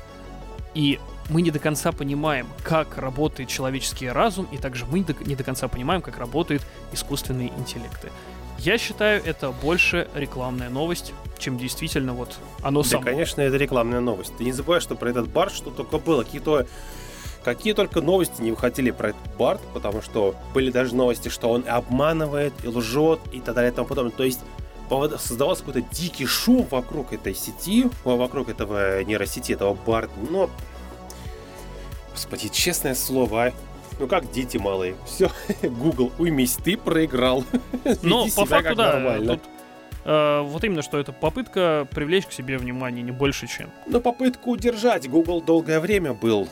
И 0.75 0.99
мы 1.29 1.43
не 1.43 1.51
до 1.51 1.59
конца 1.59 1.93
понимаем, 1.93 2.47
как 2.63 2.97
работает 2.97 3.49
человеческий 3.49 4.09
разум, 4.09 4.47
и 4.51 4.57
также 4.57 4.87
мы 4.87 5.05
не 5.27 5.37
до 5.37 5.45
конца 5.45 5.69
понимаем, 5.69 6.01
как 6.01 6.19
работают 6.19 6.63
искусственные 6.93 7.53
интеллекты. 7.59 8.11
Я 8.59 8.79
считаю, 8.79 9.23
это 9.25 9.51
больше 9.51 10.09
рекламная 10.15 10.71
новость, 10.71 11.13
чем 11.39 11.59
действительно 11.59 12.15
вот 12.15 12.39
оно 12.63 12.83
да, 12.83 12.89
само. 12.89 13.05
конечно, 13.05 13.41
это 13.41 13.57
рекламная 13.57 14.01
новость. 14.01 14.37
Ты 14.39 14.45
не 14.45 14.53
забывай, 14.53 14.81
что 14.81 14.95
про 14.95 15.11
этот 15.11 15.29
бар 15.29 15.51
что 15.51 15.71
только 15.71 15.99
было. 15.99 16.23
Какие-то 16.23 16.67
какие 17.44 17.74
только 17.74 18.00
новости 18.00 18.40
не 18.40 18.50
выходили 18.50 18.90
про 18.90 19.11
этот 19.11 19.37
Барт, 19.38 19.61
потому 19.72 20.02
что 20.02 20.35
были 20.52 20.70
даже 20.70 20.94
новости, 20.94 21.28
что 21.28 21.50
он 21.50 21.64
обманывает 21.68 22.52
и 22.64 22.68
лжет 22.68 23.20
и 23.33 23.40
так 23.40 23.54
далее 23.54 23.70
и 23.70 23.74
тому 23.74 23.87
подобное. 23.87 24.12
То 24.12 24.24
есть 24.24 24.40
создавался 25.18 25.64
какой-то 25.64 25.88
дикий 25.94 26.26
шум 26.26 26.66
вокруг 26.70 27.12
этой 27.12 27.35
сети, 27.35 27.88
вокруг 28.04 28.48
этого 28.48 29.02
нейросети, 29.02 29.52
этого 29.52 29.74
Барт. 29.74 30.11
Но, 30.30 30.50
господи, 32.12 32.48
честное 32.48 32.94
слово, 32.94 33.46
а? 33.46 33.52
Ну 33.98 34.09
как 34.09 34.30
дети 34.33 34.57
малые. 34.57 34.96
Все, 35.07 35.30
Google, 35.62 36.12
уймись, 36.18 36.57
ты 36.57 36.76
проиграл. 36.76 37.44
Ну, 38.02 38.28
по 38.35 38.46
факту, 38.46 38.74
да. 38.74 39.18
Тут, 39.18 39.40
э, 40.04 40.40
вот 40.42 40.64
именно, 40.64 40.83
что 40.83 40.98
это 40.98 41.12
попытка 41.12 41.87
привлечь 41.90 42.26
к 42.26 42.33
себе 42.33 42.59
внимание, 42.59 43.02
не 43.02 43.12
больше, 43.12 43.46
чем. 43.46 43.70
Ну, 43.87 44.00
попытка 44.00 44.48
удержать. 44.48 45.09
Google 45.09 45.42
долгое 45.42 45.80
время 45.80 46.12
был, 46.14 46.48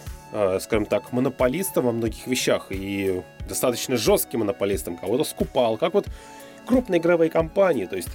скажем 0.61 0.87
так, 0.87 1.13
монополистом 1.13 1.87
во 1.87 1.93
многих 1.93 2.27
вещах. 2.27 2.67
И 2.71 3.23
достаточно 3.49 3.97
жестким 3.97 4.41
монополистом. 4.41 4.97
Кого-то 4.97 5.25
скупал. 5.25 5.77
Как 5.77 5.95
вот 5.95 6.07
крупные 6.67 7.01
игровые 7.01 7.31
компании. 7.31 7.87
То 7.87 7.97
есть 7.97 8.11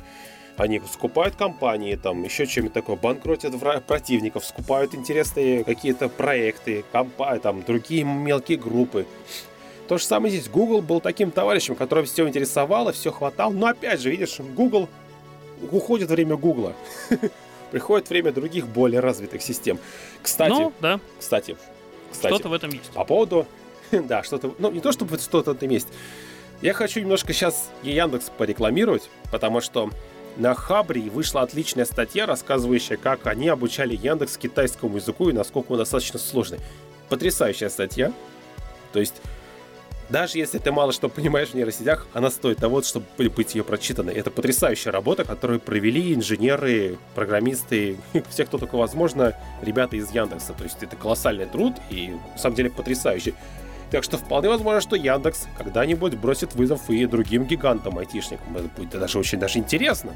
они 0.58 0.82
скупают 0.92 1.36
компании, 1.36 1.96
там 1.96 2.24
еще 2.24 2.48
чем-то 2.48 2.74
такое, 2.74 2.96
банкротят 2.96 3.54
противников, 3.86 4.44
скупают 4.44 4.96
интересные 4.96 5.64
какие-то 5.64 6.10
проекты, 6.10 6.84
компа 6.92 7.38
там 7.40 7.62
другие 7.62 8.04
мелкие 8.04 8.58
группы. 8.58 9.06
То 9.88 9.98
же 9.98 10.04
самое 10.04 10.34
здесь. 10.34 10.50
Google 10.50 10.82
был 10.82 11.00
таким 11.00 11.32
товарищем, 11.32 11.76
который 11.76 12.04
все 12.06 12.28
интересовало, 12.28 12.92
все 12.92 13.12
хватал. 13.12 13.52
Но 13.52 13.68
опять 13.68 14.02
же, 14.02 14.10
видишь, 14.10 14.40
Google 14.40 14.90
уходит 15.72 16.10
время 16.10 16.36
Google. 16.36 16.74
Приходит 17.72 18.10
время 18.10 18.32
других 18.32 18.68
более 18.68 19.00
развитых 19.00 19.42
систем. 19.42 19.80
Кстати, 20.22 20.52
ну, 20.52 20.74
да. 20.82 21.00
кстати, 21.20 21.56
кстати, 22.12 22.34
что-то 22.34 22.50
в 22.50 22.54
этом 22.54 22.72
есть. 22.72 22.90
По 22.92 23.04
поводу, 23.04 23.46
да, 23.92 24.24
что-то, 24.24 24.54
ну 24.60 24.72
не 24.72 24.80
то 24.80 24.92
чтобы 24.92 25.18
что-то 25.18 25.54
в 25.54 25.56
этом 25.56 25.70
есть. 25.70 25.88
Я 26.62 26.74
хочу 26.74 27.00
немножко 27.00 27.34
сейчас 27.34 27.70
Яндекс 27.84 28.32
порекламировать, 28.36 29.10
потому 29.32 29.62
что 29.62 29.92
на 30.38 30.54
Хабре 30.54 31.02
вышла 31.02 31.42
отличная 31.42 31.86
статья, 31.86 32.26
рассказывающая, 32.26 32.98
как 32.98 33.28
они 33.28 33.48
обучали 33.48 33.96
Яндекс 33.96 34.38
китайскому 34.38 34.98
языку 34.98 35.30
и 35.30 35.34
насколько 35.34 35.72
он 35.72 35.78
достаточно 35.78 36.20
сложный. 36.20 36.60
Потрясающая 37.10 37.70
статья. 37.70 38.12
То 38.92 39.00
есть, 39.00 39.16
даже 40.10 40.38
если 40.38 40.58
ты 40.58 40.72
мало 40.72 40.94
что 40.94 41.10
понимаешь 41.10 41.50
в 41.50 41.54
нейросетях, 41.54 42.08
она 42.14 42.30
стоит 42.30 42.58
того, 42.58 42.82
чтобы 42.82 43.06
быть 43.18 43.56
ее 43.56 43.64
прочитанной. 43.64 44.14
Это 44.14 44.32
потрясающая 44.32 44.92
работа, 44.92 45.26
которую 45.26 45.60
провели 45.60 46.14
инженеры, 46.14 46.98
программисты, 47.16 47.98
все, 48.30 48.46
кто 48.46 48.58
только 48.58 48.76
возможно, 48.78 49.34
ребята 49.62 49.96
из 49.98 50.12
Яндекса. 50.12 50.54
То 50.54 50.64
есть 50.64 50.82
это 50.82 50.96
колоссальный 50.96 51.46
труд 51.46 51.76
и, 51.90 52.16
на 52.34 52.38
самом 52.38 52.56
деле, 52.56 52.70
потрясающий. 52.70 53.34
Так 53.92 54.04
что 54.04 54.18
вполне 54.18 54.50
возможно, 54.50 54.82
что 54.82 54.96
Яндекс 54.96 55.48
когда-нибудь 55.58 56.16
бросит 56.16 56.56
вызов 56.56 56.90
и 56.90 57.06
другим 57.06 57.46
гигантам 57.46 57.98
айтишникам. 57.98 58.56
Это 58.56 58.68
будет 58.76 58.90
даже 58.90 59.20
очень 59.20 59.40
даже 59.40 59.60
интересно. 59.60 60.14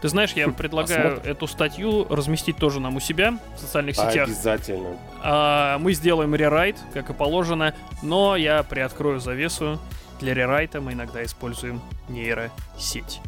Ты 0.00 0.08
знаешь, 0.08 0.32
я 0.32 0.48
предлагаю 0.48 1.10
Посмотрим. 1.10 1.32
эту 1.32 1.46
статью 1.46 2.06
разместить 2.08 2.56
тоже 2.56 2.80
нам 2.80 2.96
у 2.96 3.00
себя 3.00 3.38
в 3.56 3.60
социальных 3.60 3.96
сетях. 3.96 4.28
Обязательно. 4.28 4.96
А, 5.22 5.78
мы 5.78 5.92
сделаем 5.92 6.34
рерайт, 6.34 6.76
как 6.94 7.10
и 7.10 7.12
положено, 7.12 7.74
но 8.02 8.36
я 8.36 8.62
приоткрою 8.62 9.20
завесу. 9.20 9.78
Для 10.20 10.34
рерайта 10.34 10.80
мы 10.80 10.92
иногда 10.92 11.24
используем 11.24 11.80
нейросеть. 12.08 13.20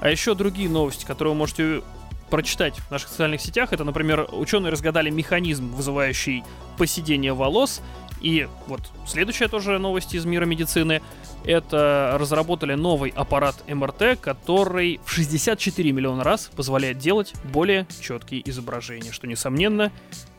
А 0.00 0.10
еще 0.10 0.34
другие 0.34 0.68
новости, 0.68 1.04
которые 1.04 1.32
вы 1.32 1.38
можете 1.38 1.82
прочитать 2.30 2.76
в 2.76 2.90
наших 2.90 3.08
социальных 3.08 3.40
сетях, 3.40 3.72
это, 3.72 3.84
например, 3.84 4.26
ученые 4.32 4.70
разгадали 4.70 5.10
механизм, 5.10 5.74
вызывающий 5.74 6.44
поседение 6.78 7.34
волос, 7.34 7.82
и 8.20 8.48
вот 8.66 8.80
следующая 9.06 9.48
тоже 9.48 9.78
новость 9.78 10.14
из 10.14 10.24
мира 10.24 10.44
медицины. 10.44 11.02
Это 11.44 12.16
разработали 12.20 12.74
новый 12.74 13.10
аппарат 13.10 13.56
МРТ, 13.66 14.20
который 14.20 15.00
в 15.04 15.10
64 15.10 15.92
миллиона 15.92 16.22
раз 16.22 16.50
позволяет 16.54 16.98
делать 16.98 17.32
более 17.44 17.86
четкие 18.00 18.48
изображения, 18.50 19.10
что, 19.10 19.26
несомненно, 19.26 19.90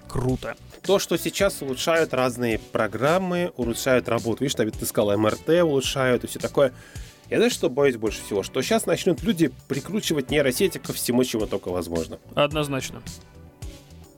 круто. 0.07 0.55
То, 0.83 0.99
что 0.99 1.17
сейчас 1.17 1.61
улучшают 1.61 2.13
разные 2.13 2.59
программы, 2.59 3.51
улучшают 3.57 4.09
работу. 4.09 4.43
Видишь, 4.43 4.55
ты 4.55 4.85
сказал, 4.85 5.17
МРТ 5.17 5.49
улучшают 5.63 6.23
и 6.23 6.27
все 6.27 6.39
такое. 6.39 6.73
Я 7.29 7.37
знаешь, 7.37 7.53
что 7.53 7.69
боюсь 7.69 7.95
больше 7.95 8.21
всего? 8.23 8.43
Что 8.43 8.61
сейчас 8.61 8.85
начнут 8.85 9.23
люди 9.23 9.51
прикручивать 9.69 10.29
нейросети 10.29 10.79
ко 10.79 10.91
всему, 10.91 11.23
чего 11.23 11.45
только 11.45 11.69
возможно. 11.69 12.19
Однозначно. 12.35 13.01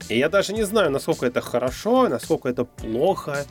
И 0.08 0.18
я 0.18 0.28
даже 0.28 0.52
не 0.52 0.64
знаю, 0.64 0.90
насколько 0.90 1.26
это 1.26 1.40
хорошо, 1.40 2.08
насколько 2.08 2.48
это 2.48 2.64
плохо. 2.64 3.46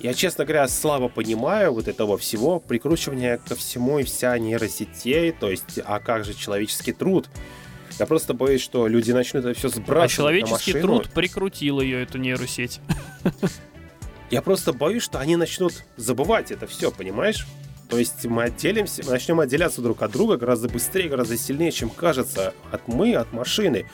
Я, 0.00 0.14
честно 0.14 0.44
говоря, 0.44 0.68
слабо 0.68 1.08
понимаю 1.08 1.72
вот 1.72 1.88
этого 1.88 2.18
всего, 2.18 2.58
прикручивания 2.60 3.38
ко 3.38 3.54
всему 3.54 4.00
и 4.00 4.02
вся 4.02 4.36
нейросетей, 4.36 5.32
то 5.32 5.48
есть, 5.48 5.78
а 5.84 6.00
как 6.00 6.24
же 6.24 6.34
человеческий 6.34 6.92
труд? 6.92 7.28
Я 7.98 8.06
просто 8.06 8.34
боюсь, 8.34 8.60
что 8.60 8.88
люди 8.88 9.12
начнут 9.12 9.44
это 9.44 9.56
все 9.56 9.68
сбрасывать 9.68 10.10
А 10.10 10.14
человеческий 10.14 10.80
труд 10.80 11.10
прикрутил 11.10 11.80
ее, 11.80 12.02
эту 12.02 12.18
нейросеть. 12.18 12.80
Я 14.30 14.42
просто 14.42 14.72
боюсь, 14.72 15.02
что 15.02 15.18
они 15.18 15.36
начнут 15.36 15.84
забывать 15.96 16.50
это 16.50 16.66
все, 16.66 16.90
понимаешь? 16.90 17.46
То 17.88 17.98
есть 17.98 18.24
мы 18.24 18.44
отделимся, 18.44 19.02
мы 19.04 19.10
начнем 19.10 19.38
отделяться 19.40 19.82
друг 19.82 20.02
от 20.02 20.10
друга 20.10 20.38
гораздо 20.38 20.68
быстрее, 20.68 21.10
гораздо 21.10 21.36
сильнее, 21.36 21.70
чем 21.70 21.90
кажется 21.90 22.54
от 22.70 22.88
мы, 22.88 23.14
от 23.14 23.32
машины 23.32 23.86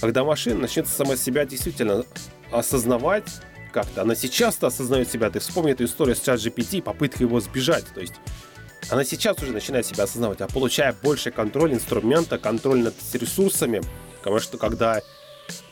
когда 0.00 0.24
машина 0.24 0.60
начнет 0.60 0.88
сама 0.88 1.16
себя 1.16 1.44
действительно 1.44 2.04
осознавать 2.50 3.28
как-то. 3.72 4.02
Она 4.02 4.14
сейчас-то 4.14 4.68
осознает 4.68 5.10
себя. 5.10 5.30
Ты 5.30 5.40
вспомни 5.40 5.72
эту 5.72 5.84
историю 5.84 6.16
с 6.16 6.20
чат 6.20 6.40
GPT, 6.40 6.82
попытка 6.82 7.22
его 7.22 7.40
сбежать. 7.40 7.84
То 7.94 8.00
есть 8.00 8.14
она 8.90 9.04
сейчас 9.04 9.42
уже 9.42 9.52
начинает 9.52 9.86
себя 9.86 10.04
осознавать, 10.04 10.40
а 10.40 10.46
получая 10.46 10.94
больше 11.02 11.30
контроль 11.30 11.74
инструмента, 11.74 12.38
контроль 12.38 12.80
над 12.80 12.94
ресурсами, 13.12 13.82
потому 14.18 14.40
что 14.40 14.56
когда 14.56 15.00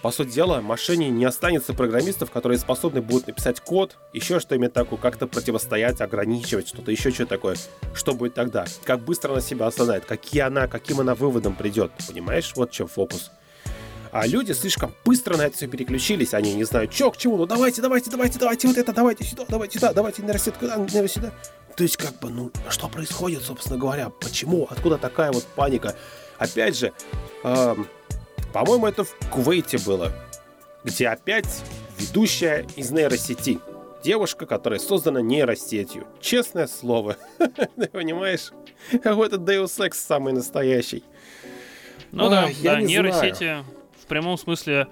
по 0.02 0.10
сути 0.10 0.30
дела, 0.30 0.60
машине 0.60 1.10
не 1.10 1.24
останется 1.24 1.74
программистов, 1.74 2.30
которые 2.30 2.58
способны 2.58 3.02
будут 3.02 3.26
написать 3.26 3.60
код, 3.60 3.96
еще 4.12 4.40
что-нибудь 4.40 4.72
такое, 4.72 4.98
как-то 4.98 5.26
противостоять, 5.26 6.00
ограничивать, 6.00 6.68
что-то 6.68 6.90
еще 6.90 7.10
что 7.10 7.26
такое. 7.26 7.56
Что 7.94 8.14
будет 8.14 8.34
тогда? 8.34 8.66
Как 8.84 9.00
быстро 9.00 9.32
она 9.32 9.40
себя 9.40 9.66
осознает? 9.66 10.04
Какие 10.04 10.42
она, 10.42 10.66
каким 10.66 11.00
она 11.00 11.14
выводом 11.14 11.54
придет? 11.54 11.92
Понимаешь? 12.08 12.52
Вот 12.56 12.70
чем 12.70 12.88
фокус. 12.88 13.30
А 14.18 14.26
люди 14.26 14.52
слишком 14.52 14.94
быстро 15.04 15.36
на 15.36 15.42
это 15.42 15.58
все 15.58 15.66
переключились, 15.66 16.32
они 16.32 16.54
не 16.54 16.64
знают, 16.64 16.90
что 16.94 17.10
к 17.10 17.18
чему, 17.18 17.36
ну 17.36 17.44
давайте, 17.44 17.82
давайте, 17.82 18.10
давайте, 18.10 18.38
давайте, 18.38 18.66
вот 18.66 18.78
это, 18.78 18.94
давайте 18.94 19.24
сюда, 19.24 19.44
давайте 19.46 19.78
сюда, 19.78 19.92
давайте 19.92 20.22
нейросетку, 20.22 20.64
наверное, 20.64 21.06
сюда. 21.06 21.32
То 21.76 21.82
есть, 21.82 21.98
как 21.98 22.18
бы, 22.20 22.30
ну, 22.30 22.50
что 22.70 22.88
происходит, 22.88 23.42
собственно 23.42 23.78
говоря, 23.78 24.08
почему, 24.08 24.66
откуда 24.70 24.96
такая 24.96 25.32
вот 25.32 25.44
паника? 25.54 25.94
Опять 26.38 26.78
же, 26.78 26.94
эм, 27.44 27.86
по-моему, 28.54 28.86
это 28.86 29.04
в 29.04 29.14
Кувейте 29.30 29.76
было, 29.84 30.10
где 30.82 31.08
опять 31.08 31.62
ведущая 31.98 32.66
из 32.74 32.90
нейросети. 32.90 33.60
Девушка, 34.02 34.46
которая 34.46 34.78
создана 34.78 35.20
нейросетью. 35.20 36.06
Честное 36.22 36.68
слово. 36.68 37.18
Ты 37.38 37.88
понимаешь? 37.88 38.52
Какой-то 39.02 39.36
Deus 39.36 39.76
Ex 39.78 39.92
самый 39.92 40.32
настоящий. 40.32 41.04
Ну 42.12 42.30
да, 42.30 42.48
да, 42.62 42.80
нейросети 42.80 43.62
в 44.06 44.08
прямом 44.08 44.38
смысле 44.38 44.86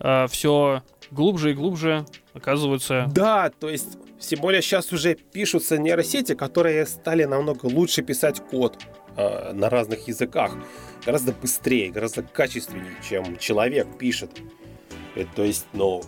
э, 0.00 0.26
все 0.28 0.82
глубже 1.10 1.50
и 1.50 1.54
глубже 1.54 2.06
оказываются. 2.32 3.06
Да, 3.12 3.50
то 3.50 3.68
есть, 3.68 3.98
тем 4.18 4.40
более 4.40 4.62
сейчас 4.62 4.90
уже 4.90 5.14
пишутся 5.14 5.76
нейросети, 5.76 6.34
которые 6.34 6.86
стали 6.86 7.24
намного 7.24 7.66
лучше 7.66 8.02
писать 8.02 8.40
код 8.40 8.78
э, 9.16 9.52
на 9.52 9.68
разных 9.68 10.08
языках. 10.08 10.56
Гораздо 11.04 11.32
быстрее, 11.32 11.90
гораздо 11.90 12.22
качественнее, 12.22 12.96
чем 13.06 13.36
человек 13.36 13.98
пишет. 13.98 14.30
Это, 15.14 15.28
то 15.36 15.44
есть, 15.44 15.66
ну, 15.74 16.02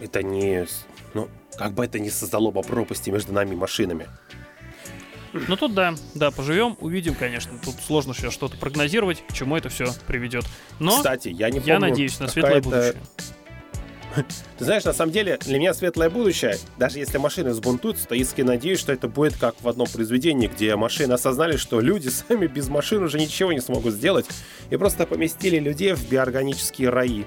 это 0.00 0.22
не... 0.22 0.66
Ну, 1.12 1.28
как 1.58 1.74
бы 1.74 1.84
это 1.84 1.98
не 1.98 2.08
создало 2.08 2.50
бы 2.50 2.62
пропасти 2.62 3.10
между 3.10 3.34
нами 3.34 3.52
и 3.52 3.56
машинами. 3.56 4.08
Ну 5.32 5.56
тут 5.56 5.74
да, 5.74 5.94
да, 6.14 6.30
поживем, 6.30 6.76
увидим, 6.80 7.14
конечно. 7.14 7.52
Тут 7.64 7.76
сложно 7.86 8.14
сейчас 8.14 8.34
что-то 8.34 8.56
прогнозировать, 8.56 9.24
к 9.26 9.32
чему 9.32 9.56
это 9.56 9.68
все 9.68 9.86
приведет. 10.06 10.44
Но 10.78 10.96
Кстати, 10.96 11.28
я 11.28 11.48
не 11.48 11.60
помню, 11.60 11.72
Я 11.72 11.78
надеюсь 11.78 12.20
на 12.20 12.28
светлое 12.28 12.60
будущее. 12.60 12.96
Ты 14.58 14.64
знаешь, 14.64 14.84
на 14.84 14.92
самом 14.92 15.12
деле, 15.12 15.38
для 15.38 15.58
меня 15.58 15.72
светлое 15.74 16.10
будущее, 16.10 16.56
даже 16.76 16.98
если 16.98 17.18
машины 17.18 17.52
сбунтуются, 17.52 18.06
то 18.06 18.14
искренне 18.14 18.50
надеюсь, 18.50 18.78
что 18.78 18.92
это 18.92 19.08
будет 19.08 19.36
как 19.36 19.54
в 19.62 19.68
одном 19.68 19.86
произведении, 19.88 20.48
где 20.48 20.76
машины 20.76 21.12
осознали, 21.12 21.56
что 21.56 21.80
люди 21.80 22.08
сами 22.28 22.46
без 22.46 22.68
машин 22.68 23.02
уже 23.02 23.18
ничего 23.18 23.52
не 23.52 23.60
смогут 23.60 23.94
сделать, 23.94 24.26
и 24.70 24.76
просто 24.76 25.06
поместили 25.06 25.58
людей 25.58 25.94
в 25.94 26.08
биорганические 26.08 26.90
раи. 26.90 27.24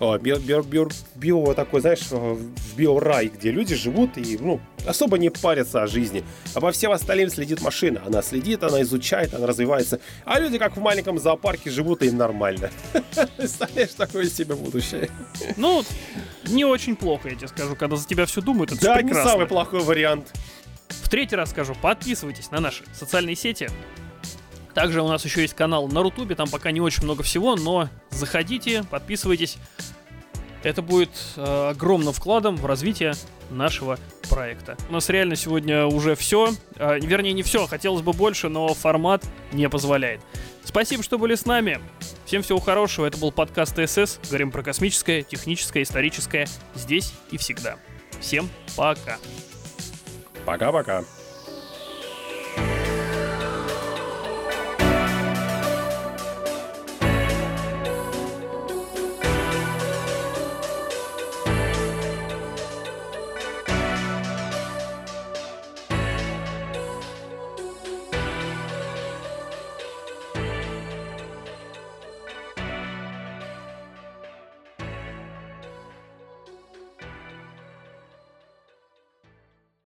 Био, 0.00 0.38
био, 0.38 0.62
био, 0.62 0.88
био 1.14 1.54
такой, 1.54 1.80
знаешь, 1.80 2.10
в 2.10 2.76
биорай, 2.76 3.28
где 3.28 3.50
люди 3.50 3.74
живут 3.74 4.16
и, 4.16 4.38
ну, 4.38 4.60
особо 4.86 5.18
не 5.18 5.30
парятся 5.30 5.82
о 5.82 5.86
жизни. 5.86 6.24
По 6.54 6.70
всем 6.72 6.92
остальным 6.92 7.30
следит 7.30 7.60
машина. 7.60 8.02
Она 8.06 8.22
следит, 8.22 8.62
она 8.62 8.82
изучает, 8.82 9.34
она 9.34 9.46
развивается. 9.46 10.00
А 10.24 10.38
люди, 10.40 10.58
как 10.58 10.76
в 10.76 10.80
маленьком 10.80 11.18
зоопарке, 11.18 11.70
живут, 11.70 12.02
и 12.02 12.06
им 12.06 12.16
нормально. 12.16 12.70
Представляешь, 13.36 13.90
такое 13.96 14.26
себе 14.26 14.54
будущее. 14.54 15.10
Ну, 15.56 15.84
не 16.46 16.64
очень 16.64 16.96
плохо, 16.96 17.28
я 17.28 17.34
тебе 17.34 17.48
скажу, 17.48 17.76
когда 17.76 17.96
за 17.96 18.06
тебя 18.06 18.26
все 18.26 18.40
думают, 18.40 18.72
это 18.72 18.82
Да, 18.82 19.02
не 19.02 19.14
самый 19.14 19.46
плохой 19.46 19.80
вариант. 19.80 20.32
В 20.88 21.08
третий 21.08 21.36
раз 21.36 21.50
скажу, 21.50 21.74
подписывайтесь 21.80 22.50
на 22.50 22.60
наши 22.60 22.84
социальные 22.92 23.36
сети. 23.36 23.70
Также 24.78 25.02
у 25.02 25.08
нас 25.08 25.24
еще 25.24 25.42
есть 25.42 25.54
канал 25.54 25.88
на 25.88 26.04
Рутубе, 26.04 26.36
там 26.36 26.48
пока 26.48 26.70
не 26.70 26.80
очень 26.80 27.02
много 27.02 27.24
всего, 27.24 27.56
но 27.56 27.88
заходите, 28.10 28.84
подписывайтесь. 28.88 29.56
Это 30.62 30.82
будет 30.82 31.10
э, 31.34 31.70
огромным 31.70 32.12
вкладом 32.12 32.54
в 32.54 32.64
развитие 32.64 33.14
нашего 33.50 33.98
проекта. 34.30 34.76
У 34.88 34.92
нас 34.92 35.08
реально 35.08 35.34
сегодня 35.34 35.86
уже 35.86 36.14
все. 36.14 36.52
Э, 36.76 36.96
вернее, 37.00 37.32
не 37.32 37.42
все, 37.42 37.66
хотелось 37.66 38.02
бы 38.02 38.12
больше, 38.12 38.48
но 38.48 38.72
формат 38.72 39.24
не 39.50 39.68
позволяет. 39.68 40.20
Спасибо, 40.62 41.02
что 41.02 41.18
были 41.18 41.34
с 41.34 41.44
нами. 41.44 41.80
Всем 42.24 42.44
всего 42.44 42.60
хорошего. 42.60 43.04
Это 43.04 43.18
был 43.18 43.32
подкаст 43.32 43.74
ТСС. 43.74 44.20
Говорим 44.28 44.52
про 44.52 44.62
космическое, 44.62 45.24
техническое, 45.24 45.82
историческое 45.82 46.46
здесь 46.76 47.12
и 47.32 47.36
всегда. 47.36 47.78
Всем 48.20 48.48
пока. 48.76 49.18
Пока-пока. 50.46 51.02